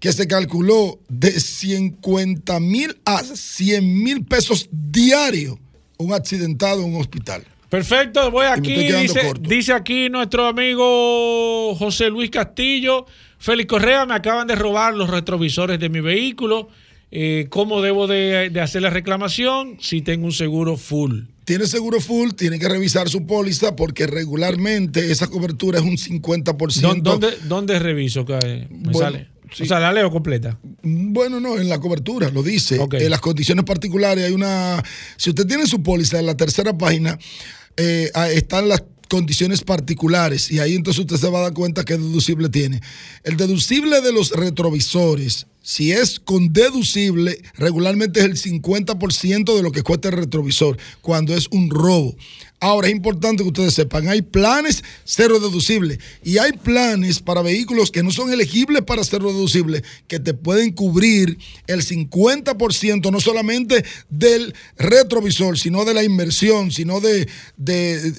[0.00, 5.58] que se calculó de 50 mil a 100 mil pesos diarios
[5.98, 7.44] un accidentado en un hospital.
[7.68, 8.74] Perfecto, voy aquí.
[8.74, 9.48] Dice, corto.
[9.48, 13.06] dice aquí nuestro amigo José Luis Castillo.
[13.40, 16.68] Félix Correa, me acaban de robar los retrovisores de mi vehículo.
[17.10, 19.78] Eh, ¿Cómo debo de, de hacer la reclamación?
[19.80, 21.22] Si tengo un seguro full.
[21.44, 26.80] Tiene seguro full, tiene que revisar su póliza porque regularmente esa cobertura es un 50%.
[26.80, 28.24] ¿Dó- ¿Dónde, dónde reviso?
[28.24, 29.28] que me Bueno, sale?
[29.52, 29.64] sí.
[29.64, 30.56] O sea, la leo completa.
[30.82, 32.78] Bueno, no, en la cobertura, lo dice.
[32.78, 32.94] Ok.
[32.94, 34.80] En las condiciones particulares hay una...
[35.16, 37.18] Si usted tiene su póliza en la tercera página,
[37.76, 41.84] eh, ah, están las condiciones particulares y ahí entonces usted se va a dar cuenta
[41.84, 42.80] qué deducible tiene.
[43.24, 49.72] El deducible de los retrovisores, si es con deducible, regularmente es el 50% de lo
[49.72, 52.14] que cuesta el retrovisor cuando es un robo.
[52.62, 57.90] Ahora es importante que ustedes sepan, hay planes cero deducible y hay planes para vehículos
[57.90, 63.82] que no son elegibles para cero deducible que te pueden cubrir el 50% no solamente
[64.10, 68.14] del retrovisor, sino de la inversión, sino de, de-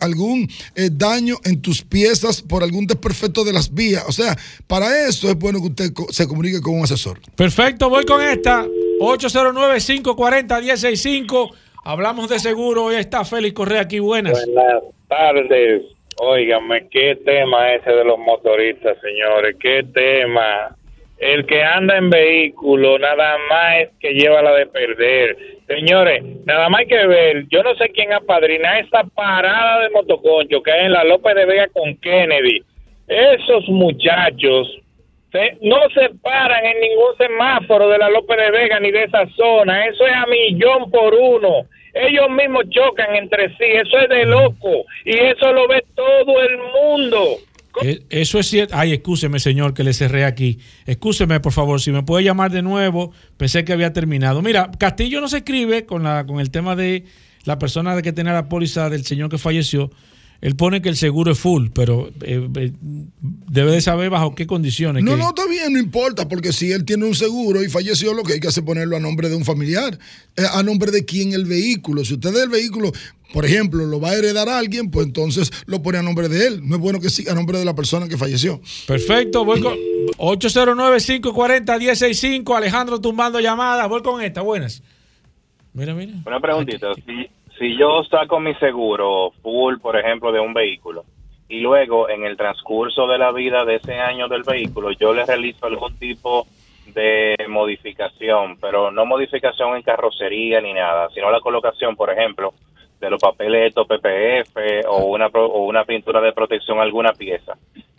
[0.00, 4.04] algún eh, daño en tus piezas por algún desperfecto de las vías.
[4.08, 4.36] O sea,
[4.66, 7.18] para eso es bueno que usted se comunique con un asesor.
[7.36, 8.64] Perfecto, voy con esta.
[9.00, 11.50] 809-540-165.
[11.84, 12.84] Hablamos de seguro.
[12.84, 13.98] Hoy está Félix Correa aquí.
[13.98, 14.46] Buenas.
[14.46, 15.82] Buenas tardes.
[16.18, 19.56] Óigame, qué tema ese de los motoristas, señores.
[19.60, 20.76] Qué tema.
[21.18, 25.36] El que anda en vehículo nada más es que lleva la de perder.
[25.66, 27.46] Señores, nada más hay que ver.
[27.48, 31.46] Yo no sé quién apadrina esa parada de motoconcho que hay en la López de
[31.46, 32.62] Vega con Kennedy.
[33.08, 34.68] Esos muchachos
[35.36, 39.26] se- no se paran en ningún semáforo de la López de Vega ni de esa
[39.36, 39.86] zona.
[39.86, 41.66] Eso es a millón por uno.
[41.94, 43.64] Ellos mismos chocan entre sí.
[43.64, 44.84] Eso es de loco.
[45.04, 47.24] Y eso lo ve todo el mundo.
[47.82, 48.74] Eh, Eso es cierto.
[48.76, 50.58] Ay, excúseme, señor, que le cerré aquí.
[50.86, 53.12] Excúseme, por favor, si me puede llamar de nuevo.
[53.36, 54.40] Pensé que había terminado.
[54.42, 57.04] Mira, Castillo no se escribe con, la, con el tema de
[57.44, 59.90] la persona que tenía la póliza del señor que falleció.
[60.40, 62.72] Él pone que el seguro es full, pero eh, eh,
[63.20, 65.02] debe de saber bajo qué condiciones.
[65.02, 68.12] No, que- no, está bien, no importa, porque si él tiene un seguro y falleció,
[68.14, 69.98] lo que hay que hacer es ponerlo a nombre de un familiar,
[70.36, 72.04] eh, a nombre de quién el vehículo.
[72.04, 72.92] Si usted el vehículo,
[73.32, 76.46] por ejemplo, lo va a heredar a alguien, pues entonces lo pone a nombre de
[76.46, 76.60] él.
[76.68, 78.60] No es bueno que siga a nombre de la persona que falleció.
[78.86, 79.74] Perfecto, voy con
[80.18, 82.56] 809-540-165.
[82.56, 83.88] Alejandro tumbando llamadas.
[83.88, 84.82] Voy con esta, buenas.
[85.72, 86.12] Mira, mira.
[86.26, 87.28] Una preguntita, si,
[87.58, 91.04] si yo saco mi seguro full, por ejemplo, de un vehículo,
[91.48, 95.24] y luego en el transcurso de la vida de ese año del vehículo, yo le
[95.24, 96.46] realizo algún tipo
[96.88, 102.52] de modificación, pero no modificación en carrocería ni nada, sino la colocación, por ejemplo,
[103.00, 107.54] de los papeles PPF o una, o una pintura de protección a alguna pieza.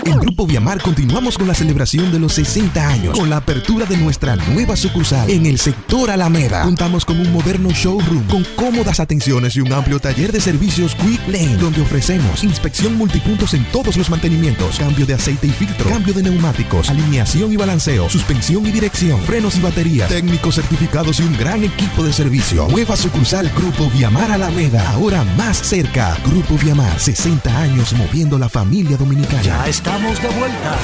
[0.08, 3.98] En Grupo Viamar continuamos con la celebración de los 60 años, con la apertura de
[3.98, 6.62] nuestra nueva sucursal en el sector Alameda.
[6.62, 11.28] Contamos con un moderno showroom con cómodas atenciones y un amplio taller de servicios Quick
[11.28, 16.14] Lane, donde ofrecemos inspección multipuntos en todos los mantenimientos, cambio de aceite y filtro, cambio
[16.14, 21.36] de neumáticos, alineación y balanceo, suspensión y dirección, frenos y baterías, técnicos certificados y un
[21.36, 22.66] gran equipo de servicio.
[22.70, 26.16] Nueva sucursal Grupo Viamar Alameda, ahora más cerca.
[26.24, 29.42] Grupo Viamar, 60 años moviendo la familia dominicana.
[29.42, 29.66] Ya
[29.98, 30.76] estamos de vuelta.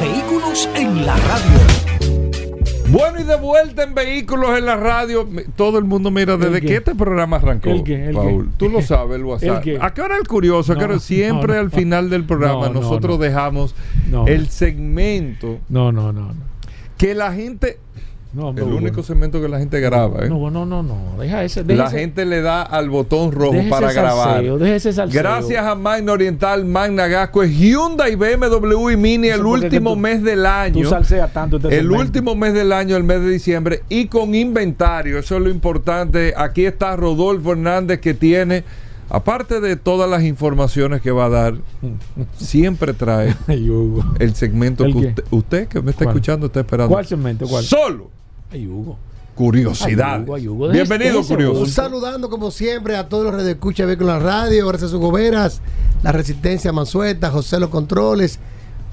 [0.00, 1.58] Vehículos en la radio.
[2.90, 5.26] Bueno, y de vuelta en vehículos en la radio.
[5.56, 6.66] Todo el mundo mira desde qué?
[6.66, 7.70] que este programa arrancó.
[7.70, 8.06] ¿El qué?
[8.08, 8.44] ¿El Paul.
[8.46, 8.50] qué?
[8.58, 9.56] Tú lo sabes, el WhatsApp.
[9.58, 9.78] ¿El qué?
[9.80, 10.72] ¿A qué hora el curioso?
[10.72, 10.98] ¿A qué No?
[10.98, 13.24] Siempre no, al final del programa No, no, nosotros no.
[13.24, 13.74] dejamos
[14.10, 14.26] No.
[14.26, 16.32] el segmento No, no, no.
[16.34, 16.34] no.
[16.98, 17.78] que la gente.
[18.30, 20.26] No, el único segmento que la gente graba.
[20.26, 20.28] ¿eh?
[20.28, 20.98] No, no, no, no.
[21.18, 21.60] Deja ese.
[21.62, 24.34] la deja ese- gente le da al botón rojo para grabar.
[24.34, 24.92] salseo, deje ese.
[25.06, 30.44] Gracias a Magna Oriental, Magna Gasco, Hyundai, BMW y Mini el último tú- mes del
[30.44, 30.90] año.
[31.32, 32.02] Tanto este el segmento.
[32.02, 35.18] último mes del año, el mes de diciembre, y con inventario.
[35.18, 36.34] Eso es lo importante.
[36.36, 38.62] Aquí está Rodolfo Hernández que tiene,
[39.08, 41.54] aparte de todas las informaciones que va a dar,
[42.36, 46.16] siempre trae el segmento ¿El que usted, usted que me está ¿Cuál?
[46.16, 46.90] escuchando está esperando.
[46.92, 47.46] ¿Cuál segmento?
[47.48, 47.64] ¿Cuál?
[47.64, 48.10] Solo
[48.50, 48.98] Ay, Hugo.
[49.34, 50.02] curiosidades.
[50.02, 51.66] Ay, Hugo, ay, Hugo, deje- Bienvenido, curioso.
[51.66, 55.00] Saludando como siempre a todos los redes escucha ve con la radio, gracias a sus
[55.00, 55.60] goberas,
[56.02, 58.40] la resistencia Mansueta, José Los Controles,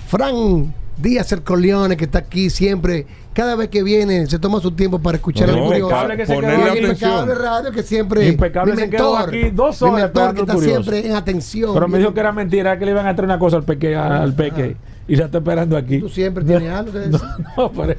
[0.08, 5.00] Fran Díaz Cercoleone que está aquí siempre, cada vez que viene se toma su tiempo
[5.00, 5.84] para escuchar No, el curioso.
[5.90, 6.88] impecable que se ponerle el impecable
[7.32, 7.38] atención.
[7.44, 10.42] radio que siempre Impecable mi se quedó mentor, aquí dos mi horas mentor esperando que
[10.42, 10.84] está el curioso.
[10.84, 11.74] siempre en atención.
[11.74, 13.96] Pero me dijo que era mentira, que le iban a traer una cosa al peque,
[13.96, 14.78] al peque.
[15.08, 16.00] Y la está esperando aquí.
[16.00, 17.20] Tú siempre tienes algo que decir.
[17.58, 17.96] No, pero-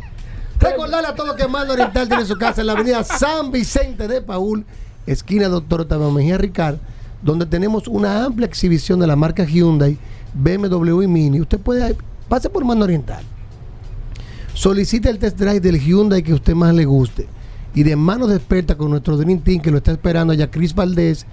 [0.58, 4.22] Recordarle a todos que Mando Oriental tiene su casa en la avenida San Vicente de
[4.22, 4.64] Paul,
[5.06, 6.76] esquina Doctor Octavio Mejía Ricard,
[7.22, 9.98] donde tenemos una amplia exhibición de la marca Hyundai,
[10.34, 11.40] BMW y Mini.
[11.40, 11.96] Usted puede,
[12.28, 13.22] pase por Mando Oriental.
[14.54, 17.28] Solicite el test drive del Hyundai que usted más le guste.
[17.74, 20.74] Y de manos de experta con nuestro Dream Team que lo está esperando allá, Cris
[20.74, 21.26] Valdés,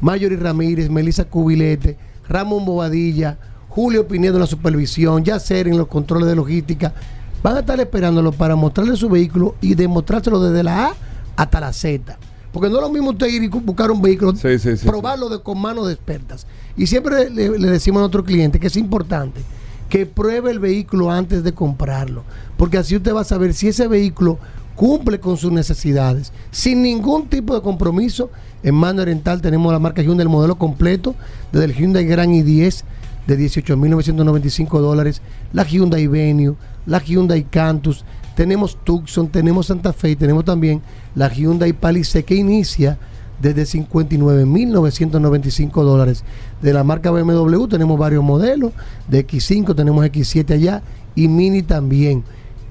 [0.00, 1.96] Mayori Ramírez, Melissa Cubilete,
[2.28, 3.36] Ramón Bobadilla,
[3.68, 6.94] Julio Pinedo en la supervisión, Yacer en los controles de logística.
[7.42, 10.94] Van a estar esperándolo para mostrarle su vehículo y demostrárselo desde la A
[11.36, 12.18] hasta la Z.
[12.52, 15.28] Porque no es lo mismo usted ir y buscar un vehículo, Sí, sí, sí, probarlo
[15.28, 16.46] de, con manos de expertas.
[16.76, 19.42] Y siempre le, le decimos a nuestro cliente que es importante
[19.88, 22.24] que pruebe el vehículo antes de comprarlo.
[22.56, 24.38] Porque así usted va a saber si ese vehículo
[24.78, 26.32] cumple con sus necesidades.
[26.50, 28.30] Sin ningún tipo de compromiso,
[28.62, 31.14] en Mano Oriental tenemos la marca Hyundai, el modelo completo,
[31.52, 32.84] desde el Hyundai Grand i10
[33.26, 35.20] de 18.995 dólares,
[35.52, 36.54] la Hyundai Venue,
[36.88, 38.04] la Hyundai Cantus,
[38.34, 40.82] tenemos Tucson, tenemos Santa Fe y tenemos también
[41.14, 42.98] la Hyundai Palisade que inicia
[43.40, 46.24] desde 59.995 dólares.
[46.62, 48.72] De la marca BMW tenemos varios modelos,
[49.06, 50.82] de X5 tenemos X7 allá
[51.14, 52.24] y Mini también.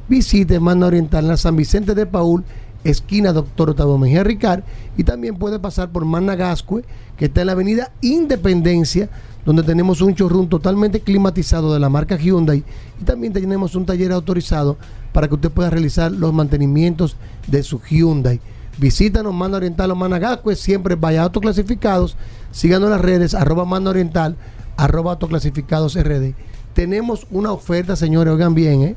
[0.10, 2.44] Visite Manda Oriental en la San Vicente de Paul,
[2.89, 4.64] esquina Doctor Octavio Mejía Ricard,
[4.97, 6.84] y también puede pasar por Managascue,
[7.18, 9.09] que está en la avenida Independencia,
[9.47, 12.65] donde tenemos un showroom totalmente climatizado de la marca Hyundai
[12.99, 14.76] y también tenemos un taller autorizado
[15.14, 17.15] para que usted pueda realizar los mantenimientos
[17.47, 18.41] de su Hyundai.
[18.77, 22.18] Visítanos, Manda Oriental o Managascue, siempre vaya autoclasificados.
[22.51, 24.35] Síganos en las redes, arroba Manda Oriental,
[24.76, 26.34] arroba autoclasificados RD.
[26.73, 28.95] Tenemos una oferta, señores, oigan bien, ¿eh?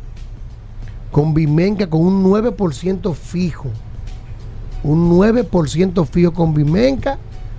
[1.10, 3.68] Con Vimenca con un 9% fijo.
[4.82, 7.18] Un 9% fijo con Vimenca.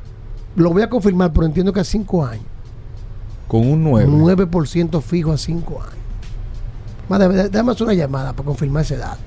[0.56, 2.46] Lo voy a confirmar, pero entiendo que a 5 años.
[3.48, 4.06] Con un 9.
[4.08, 5.94] Un 9% fijo a 5 años.
[7.10, 9.20] Más, dame- Dame hacer una llamada para confirmar ese dato.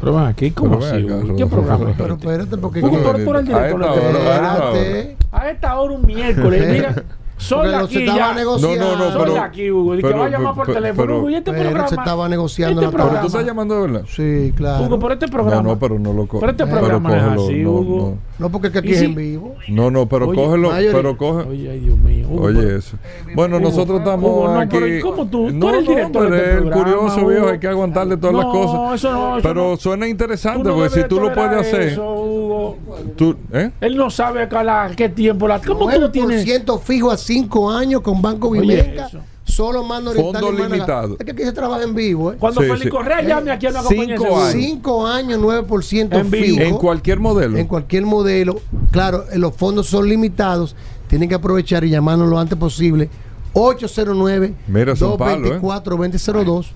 [0.00, 1.06] Pero ven aquí, ¿cómo Pero así?
[1.36, 2.26] ¿Qué programa Pero este?
[2.30, 2.80] espérate, porque.
[2.80, 2.90] Por,
[3.24, 3.82] por el A director.
[3.82, 4.78] esta le tengo- hora, a esta hora.
[4.78, 5.16] Espérate.
[5.32, 7.04] A esta hora un miércoles, mira,
[7.38, 8.34] soy aquí se estaba ya.
[8.34, 8.84] negociando.
[8.84, 9.94] No, no, no, soy pero- aquí, Hugo.
[9.94, 11.06] Y que pero- va a llamar por pero- teléfono.
[11.06, 11.88] pero- Hugo, y este Pero programa.
[11.88, 14.02] se estaba negociando este la Pero tú estás llamando de verdad.
[14.08, 14.84] Sí, claro.
[14.84, 15.62] Hugo, por este No, programa.
[15.62, 16.40] no, pero no lo cojo.
[16.40, 18.18] Pero este programa no es así, Hugo.
[18.38, 19.54] No, porque es que aquí ¿Y es si- en vivo.
[19.68, 21.48] No, no, pero Oye, cógelo, pero coge.
[21.48, 22.28] Oye, ay, Dios mío.
[22.30, 22.96] Hugo, Oye, pero- eso.
[23.34, 24.76] Bueno, Hugo, nosotros estamos Hugo, no, aquí.
[24.76, 25.48] pero ¿y cómo tú?
[25.48, 27.68] Tú No, eres el no, director de pero este el programa, curioso, viejo, hay que
[27.68, 28.94] aguantarle todas No, las cosas.
[28.94, 29.76] eso no, eso pero no.
[29.76, 31.80] suena interesante, Tú no porque si tú lo puedes hacer.
[31.82, 32.76] eso, Hugo.
[33.16, 33.70] Tú, ¿eh?
[33.80, 35.60] Él no sabe acá la, qué tiempo la.
[35.60, 36.44] ¿Cómo tú 9% tienes?
[36.82, 39.10] fijo a 5 años con Banco Vimenca.
[39.44, 40.42] Solo mando oriental.
[40.42, 41.16] Fondo y limitado.
[41.18, 42.36] Es que aquí se trabaja en vivo, ¿eh?
[42.38, 42.88] Cuando Sí, Félix sí.
[42.88, 44.36] Correa llame aquí a una Cinco compañía seguro.
[44.42, 44.52] años.
[44.52, 46.44] 5 años, 9% En vivo.
[46.46, 46.60] fijo.
[46.62, 47.58] En cualquier modelo.
[47.58, 48.60] En cualquier modelo.
[48.90, 50.74] Claro, eh, los fondos son limitados.
[51.08, 53.10] Tienen que aprovechar y llamarnos lo antes posible.
[53.52, 55.58] 809 Mira, es un palo, ¿eh?
[55.60, 56.72] 224 2002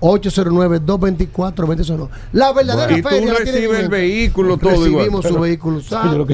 [0.00, 5.06] 809 224 2002 La verdadera Y tú feria la tiene recibes el vehículo todo Recibimos
[5.06, 5.22] igual.
[5.22, 6.26] su Pero- vehículo usado.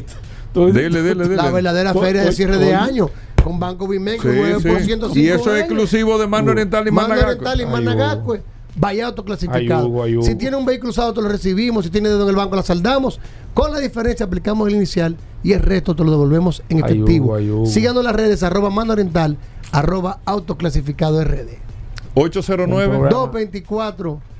[0.55, 1.37] Dile, dile, dile.
[1.37, 2.75] La verdadera Oye, feria de oye, cierre de oye.
[2.75, 3.09] año
[3.43, 5.21] con Banco Bimenco Sí, 9% sí.
[5.23, 7.15] Y eso es exclusivo de Mano Oriental y Mano.
[7.15, 8.43] Oriental y Managacue.
[8.75, 9.85] Vaya autoclasificado.
[9.85, 10.27] Ay, Hugo, ay, Hugo.
[10.27, 11.85] Si tiene un vehículo usado, te lo recibimos.
[11.85, 13.21] Si tiene dedo en el banco, la saldamos.
[13.53, 17.35] Con la diferencia, aplicamos el inicial y el resto te lo devolvemos en efectivo.
[17.35, 17.67] Ay, Hugo.
[17.67, 19.37] Síganos en las redes, arroba Mano Oriental,
[19.73, 21.59] arroba autoclasificado RD.
[22.15, 24.32] 809 224 Un programa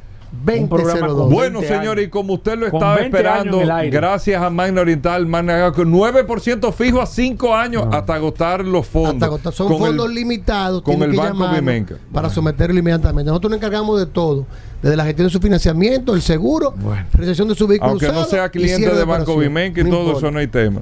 [0.45, 1.31] 2002.
[1.31, 3.61] Bueno, 20 señores, y como usted lo estaba 20 esperando,
[3.91, 9.15] gracias a Magna Oriental, Magna Agacue, 9% fijo a 5 años hasta agotar los fondos.
[9.15, 9.53] Hasta agotar.
[9.53, 10.83] Son Con el- fondos limitados.
[10.83, 11.97] con el que Banco Bimenca.
[12.13, 13.29] Para someterlo inmediatamente.
[13.29, 14.47] Nosotros nos encargamos de todo.
[14.83, 16.75] Desde la gestión de su financiamiento, el seguro,
[17.13, 19.37] recepción de su vehículo Aunque no sea cliente de Banco.
[19.37, 20.19] Bimenca y No todo importa.
[20.27, 20.81] eso no hay tema.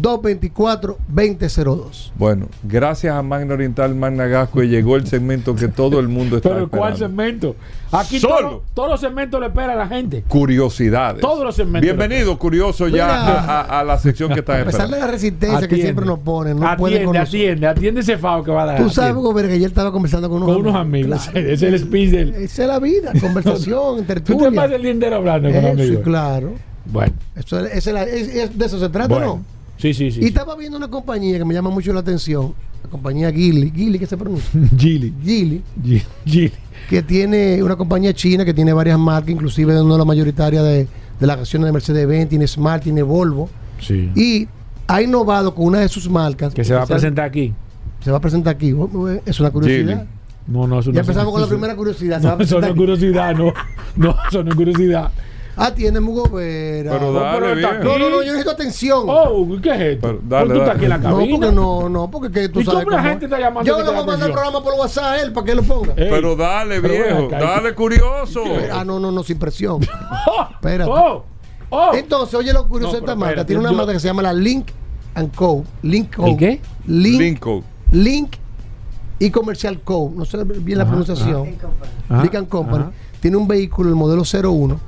[0.00, 2.10] 809-224-2002.
[2.16, 6.50] Bueno, gracias a Magna Oriental, Magna Agacue, llegó el segmento que todo el mundo está
[6.50, 7.22] Pero ¿cuál esperando.
[7.24, 7.56] segmento?
[7.90, 8.36] Aquí Solo.
[8.50, 10.22] todo- todos los segmentos le espera a la gente.
[10.28, 11.20] Curiosidades.
[11.22, 11.80] Todos los segmentos.
[11.82, 13.40] Bienvenido, curioso, ya Mira.
[13.40, 15.06] a, a- a la sección que están A pesar de esperando.
[15.06, 18.66] la resistencia que siempre nos ponen, no atiende, atiende, atiende ese fao que va a
[18.66, 18.82] dar.
[18.82, 19.14] Tú sabes,
[19.48, 21.28] que ayer estaba conversando con unos, con unos amigos.
[21.30, 21.48] Claro.
[21.48, 22.34] Ese es el speech del.
[22.34, 24.50] Esa es la vida, conversación, Tú te tertulia.
[24.50, 26.02] pasas el día entero hablando con Eso, amigos.
[26.04, 26.52] claro.
[26.90, 29.26] Bueno, Eso es, esa es la- es- es- de eso se trata, bueno.
[29.26, 29.57] ¿no?
[29.78, 30.20] Sí, sí, sí.
[30.22, 32.52] y estaba viendo una compañía que me llama mucho la atención,
[32.82, 34.48] la compañía Gili, Gili, ¿qué se pronuncia?
[34.76, 35.14] Gili.
[35.24, 36.52] Gili, Gi- Gili.
[36.90, 40.64] que tiene una compañía china que tiene varias marcas, inclusive es una de las mayoritarias
[40.64, 40.88] de,
[41.20, 43.48] de las acciones de Mercedes-Benz, tiene Smart, tiene Volvo,
[43.80, 44.10] Sí.
[44.16, 44.48] y
[44.88, 46.52] ha innovado con una de sus marcas.
[46.52, 47.54] que se va a presentar aquí.
[48.02, 48.74] Se va a presentar aquí,
[49.26, 49.98] es una curiosidad.
[50.06, 50.08] Gili.
[50.48, 52.20] No, no, eso Ya no empezamos con la primera curiosidad.
[52.22, 53.52] No, eso no es curiosidad, no.
[53.96, 55.10] No, eso no es curiosidad.
[55.58, 56.92] Atiende Mugo Vera.
[56.92, 57.68] Pero No, dale bien.
[57.82, 59.04] No, no, no, yo necesito atención.
[59.08, 60.06] Oh, ¿qué es esto?
[60.08, 61.36] Pero dale, ¿Por qué tú estás aquí en la No, cabina?
[61.38, 63.32] porque no, no, porque que tú ¿Y sabes cómo la gente es.
[63.32, 65.54] está llamando Yo le voy a mandar el programa por WhatsApp a él para que
[65.54, 65.92] lo ponga.
[65.96, 68.42] Ey, Pero dale, pero viejo, acá, dale, curioso.
[68.72, 69.80] Ah, no, no, no, sin presión.
[70.30, 70.90] Oh, Espérate.
[70.90, 71.24] oh,
[71.70, 71.90] oh.
[71.94, 73.44] Entonces, oye, lo curioso No, de esta marca.
[73.44, 74.68] Tiene una yo- marca que se llama la Link
[75.14, 75.64] and Co.
[75.82, 76.26] Link Co.
[76.26, 76.60] ¿El qué?
[76.86, 77.64] Link, Lincoln.
[77.92, 78.36] Link
[79.18, 80.12] y Commercial Co.
[80.14, 81.44] No sé bien la pronunciación.
[82.22, 82.84] Link and Company.
[83.20, 84.78] Tiene un vehículo, el modelo 01,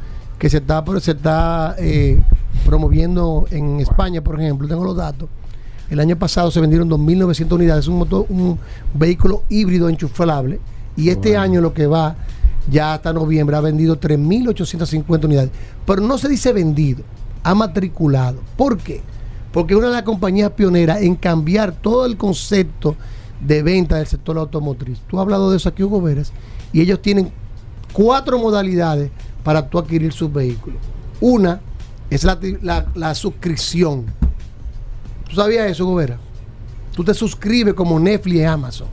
[0.40, 2.18] que se está, se está eh,
[2.64, 4.66] promoviendo en España, por ejemplo.
[4.66, 5.28] Tengo los datos.
[5.90, 7.84] El año pasado se vendieron 2.900 unidades.
[7.84, 8.58] Es un, motor, un
[8.94, 10.58] vehículo híbrido enchuflable.
[10.96, 12.16] Y este año lo que va,
[12.70, 15.50] ya hasta noviembre, ha vendido 3.850 unidades.
[15.84, 17.04] Pero no se dice vendido,
[17.42, 18.40] ha matriculado.
[18.56, 19.02] ¿Por qué?
[19.52, 22.96] Porque es una de las compañías pioneras en cambiar todo el concepto
[23.46, 25.00] de venta del sector automotriz.
[25.06, 26.32] Tú has hablado de eso aquí, Hugo Veras,
[26.72, 27.30] y ellos tienen
[27.92, 29.10] cuatro modalidades
[29.44, 30.78] para tú adquirir sus vehículos.
[31.20, 31.60] Una
[32.10, 34.06] es la, la- la suscripción.
[35.28, 36.18] ¿Tú sabías eso, Hugo Veras?
[36.94, 38.88] Tú te suscribes como Netflix y Amazon.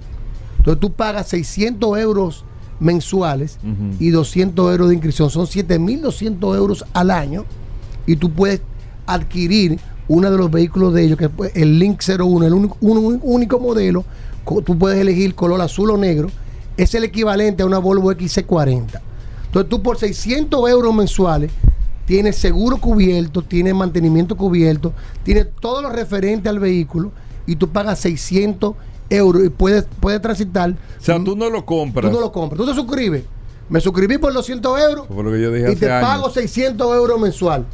[0.60, 2.46] Entonces tú pagas 600 euros
[2.80, 3.58] mensuales
[4.00, 5.30] y 200 euros de inscripción.
[5.30, 7.44] Son 7.200 euros al año
[8.06, 8.62] y tú puedes
[9.06, 12.78] adquirir uno de los vehículos de ellos, que es pues, el Link 01, el único,
[12.82, 14.06] un- único modelo.
[14.66, 16.30] Tú puedes elegir color azul o negro.
[16.78, 19.02] Es el equivalente a una Volvo XC40.
[19.58, 21.52] Entonces tú por 600 euros mensuales
[22.06, 24.94] tienes seguro cubierto, tienes mantenimiento cubierto,
[25.24, 27.12] tienes todo lo referente al vehículo
[27.48, 28.76] y tú pagas 600
[29.10, 30.70] euros y puedes, puedes transitar.
[30.70, 32.06] O sea, tú no lo compras.
[32.06, 32.60] Tú no lo compras.
[32.60, 33.24] Tú te suscribes.
[33.68, 36.08] Me suscribí por 200 euros Fue lo que yo dije y hace te años.
[36.08, 37.66] pago 600 euros mensual.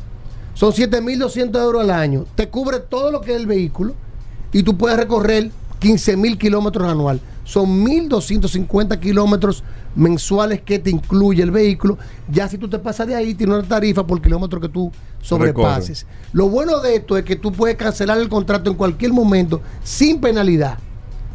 [0.54, 2.26] Son 7.200 euros al año.
[2.36, 3.94] Te cubre todo lo que es el vehículo
[4.54, 5.52] y tú puedes recorrer
[5.82, 7.20] 15.000 kilómetros anual.
[7.44, 11.98] Son 1.250 kilómetros mensuales que te incluye el vehículo.
[12.32, 14.92] Ya si tú te pasas de ahí, tiene una tarifa por kilómetro que tú
[15.22, 16.06] sobrepases.
[16.32, 20.20] Lo bueno de esto es que tú puedes cancelar el contrato en cualquier momento sin
[20.20, 20.78] penalidad.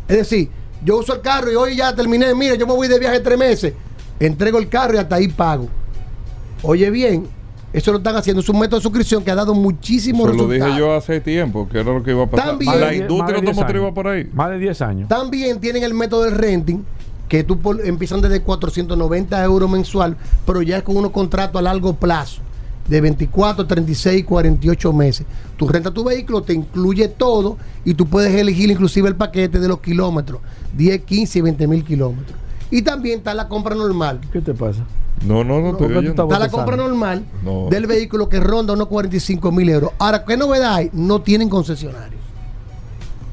[0.08, 0.48] Es decir,
[0.84, 3.38] yo uso el carro y hoy ya terminé, mira, yo me voy de viaje tres
[3.38, 3.74] meses,
[4.20, 5.68] entrego el carro y hasta ahí pago.
[6.62, 7.26] Oye bien,
[7.72, 10.48] eso lo están haciendo, es un método de suscripción que ha dado muchísimos Se lo
[10.48, 12.48] dije yo hace tiempo, que era lo que iba a pasar.
[12.48, 14.30] También- la Más de- industria más de 10 automotriz va por ahí.
[14.32, 15.08] Más de 10 años.
[15.08, 16.78] También tienen el método del renting,
[17.28, 21.62] que tú por- empiezan desde 490 euros mensual, pero ya es con unos contratos a
[21.62, 22.40] largo plazo,
[22.88, 25.26] de 24, 36, 48 meses.
[25.56, 29.68] Tú rentas tu vehículo, te incluye todo y tú puedes elegir inclusive el paquete de
[29.68, 30.40] los kilómetros,
[30.76, 32.36] 10, 15 y 20 mil kilómetros.
[32.70, 34.20] Y también está la compra normal.
[34.32, 34.84] ¿Qué te pasa?
[35.26, 36.10] No, no, no, ¿por qué estoy tú oyendo.
[36.10, 37.66] estás Está la compra normal No.
[37.70, 39.90] del vehículo que ronda unos 45 mil euros.
[39.98, 40.90] Ahora, ¿qué novedad hay?
[40.92, 42.16] No tienen concesionario.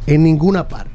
[0.08, 0.92] En ninguna parte.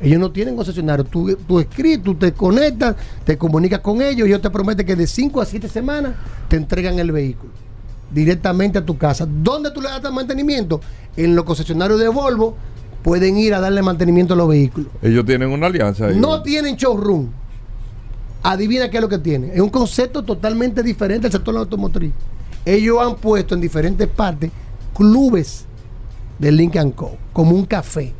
[0.00, 1.04] Ellos no tienen concesionario.
[1.04, 4.96] Tú, tú escribes, tú te conectas, te comunicas con ellos y ellos te prometen que
[4.96, 6.14] de 5 a 7 semanas
[6.48, 7.50] te entregan el vehículo
[8.10, 9.26] directamente a tu casa.
[9.26, 10.80] ¿Dónde tú le das mantenimiento?
[11.16, 12.56] En los concesionarios de Volvo,
[13.02, 14.90] pueden ir a darle mantenimiento a los vehículos.
[15.02, 16.18] Ellos tienen una alianza ahí.
[16.18, 17.28] No tienen showroom.
[18.42, 19.50] Adivina qué es lo que tienen.
[19.52, 22.12] Es un concepto totalmente diferente del sector automotriz.
[22.64, 24.50] Ellos han puesto en diferentes partes
[24.94, 25.66] clubes
[26.38, 27.16] de Lincoln Co.
[27.32, 28.12] Como un café.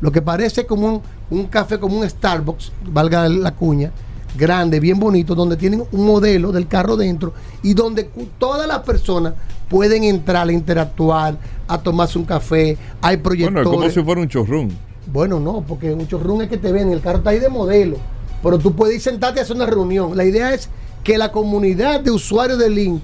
[0.00, 1.02] Lo que parece como un,
[1.32, 3.90] un café, como un Starbucks, valga la cuña,
[4.36, 7.32] grande, bien bonito, donde tienen un modelo del carro dentro
[7.62, 9.34] y donde todas las personas
[9.68, 11.36] pueden entrar a interactuar,
[11.66, 12.76] a tomarse un café.
[13.00, 13.66] Hay Bueno, proyectores.
[13.66, 14.68] es como si fuera un showroom.
[15.10, 17.96] Bueno, no, porque un showroom es que te ven, el carro está ahí de modelo.
[18.42, 20.16] Pero tú puedes ir sentarte a hacer una reunión.
[20.16, 20.68] La idea es
[21.02, 23.00] que la comunidad de usuarios de Link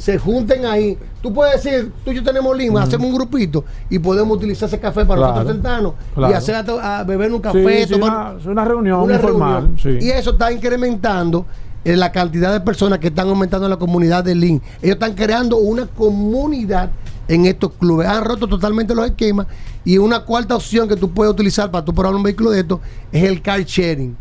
[0.00, 0.96] se junten ahí.
[1.22, 4.80] Tú puedes decir, tú y yo tenemos Link, hacemos un grupito y podemos utilizar ese
[4.80, 6.32] café para Claro, nosotros sentarnos claro.
[6.32, 7.82] y hacer a, a beber un café.
[7.82, 9.52] Sí, sí, tomar- una, es una reunión una informal.
[9.76, 9.78] reunión.
[9.78, 9.98] sí.
[10.06, 11.44] Y eso está incrementando
[11.84, 14.62] eh, la cantidad de personas que están aumentando en la comunidad de Link.
[14.80, 16.90] Ellos están creando una comunidad
[17.28, 18.08] en estos clubes.
[18.08, 19.46] Han roto totalmente los esquemas.
[19.84, 22.80] Y una cuarta opción que tú puedes utilizar para tú probar un vehículo de estos
[23.12, 24.16] es el car sharing.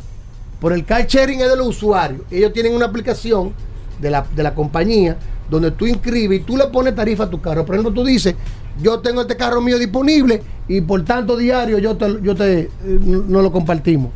[0.59, 2.21] Por el car sharing es de los usuarios.
[2.29, 3.53] Ellos tienen una aplicación
[4.01, 5.17] de la, de la compañía
[5.49, 7.65] donde tú inscribes y tú le pones tarifa a tu carro.
[7.65, 8.35] Por ejemplo, tú dices,
[8.81, 12.69] yo tengo este carro mío disponible y por tanto diario yo te, yo te eh,
[12.83, 14.11] no lo compartimos.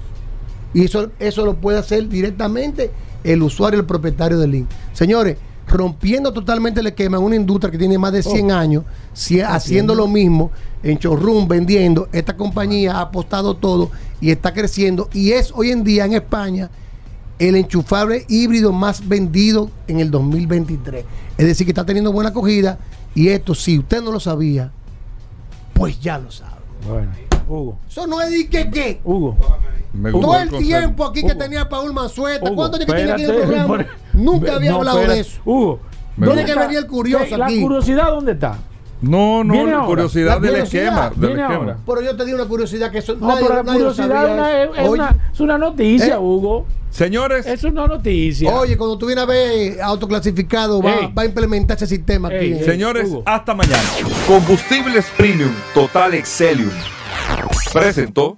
[0.73, 2.91] Y eso, eso lo puede hacer directamente
[3.23, 4.67] el usuario, el propietario del link.
[4.93, 5.37] Señores,
[5.67, 8.83] rompiendo totalmente el esquema en una industria que tiene más de 100 años,
[9.13, 10.51] si- haciendo lo mismo
[10.83, 13.89] en showroom, vendiendo, esta compañía ha apostado todo
[14.19, 16.69] y está creciendo y es hoy en día en España
[17.39, 21.05] el enchufable híbrido más vendido en el 2023.
[21.37, 22.77] Es decir, que está teniendo buena acogida
[23.15, 24.71] y esto, si usted no lo sabía,
[25.73, 26.51] pues ya lo sabe.
[26.87, 27.11] Bueno,
[27.47, 27.77] Hugo.
[27.89, 29.01] Eso no es de que qué.
[29.03, 29.35] Hugo.
[29.93, 33.23] Me Todo el tiempo aquí que tenía Paul Manzueta, Hugo, ¿cuántos años que tiene aquí
[33.23, 33.85] en el programa?
[34.13, 35.15] Nunca había No, hablado espérate.
[35.23, 35.41] de eso.
[35.45, 35.79] Hugo.
[36.17, 36.53] Me ¿Dónde gusta.
[36.59, 37.61] que venía el curioso ¿Qué- ¿La aquí?
[37.61, 38.57] curiosidad dónde está?
[39.03, 39.87] No, no, Viene la ahora.
[39.87, 41.11] curiosidad La del curiosidad.
[41.13, 41.27] esquema.
[41.67, 41.75] Del.
[41.85, 44.31] Pero yo te di una curiosidad que eso No, nadie, pero la nadie curiosidad es
[44.33, 44.73] una, eso.
[44.73, 46.17] es, Oye, una, es una noticia, ¿Eh?
[46.19, 46.65] Hugo.
[46.89, 48.51] Señores, Es una noticia.
[48.53, 52.37] Oye, cuando tú vienes a ver autoclasificado, va, va a implementar ese sistema aquí.
[52.37, 52.63] Ey, ¿eh?
[52.63, 53.23] señores, Hugo.
[53.25, 53.81] hasta mañana.
[54.27, 56.69] Combustibles Premium Total Excelium.
[57.73, 58.37] Presentó.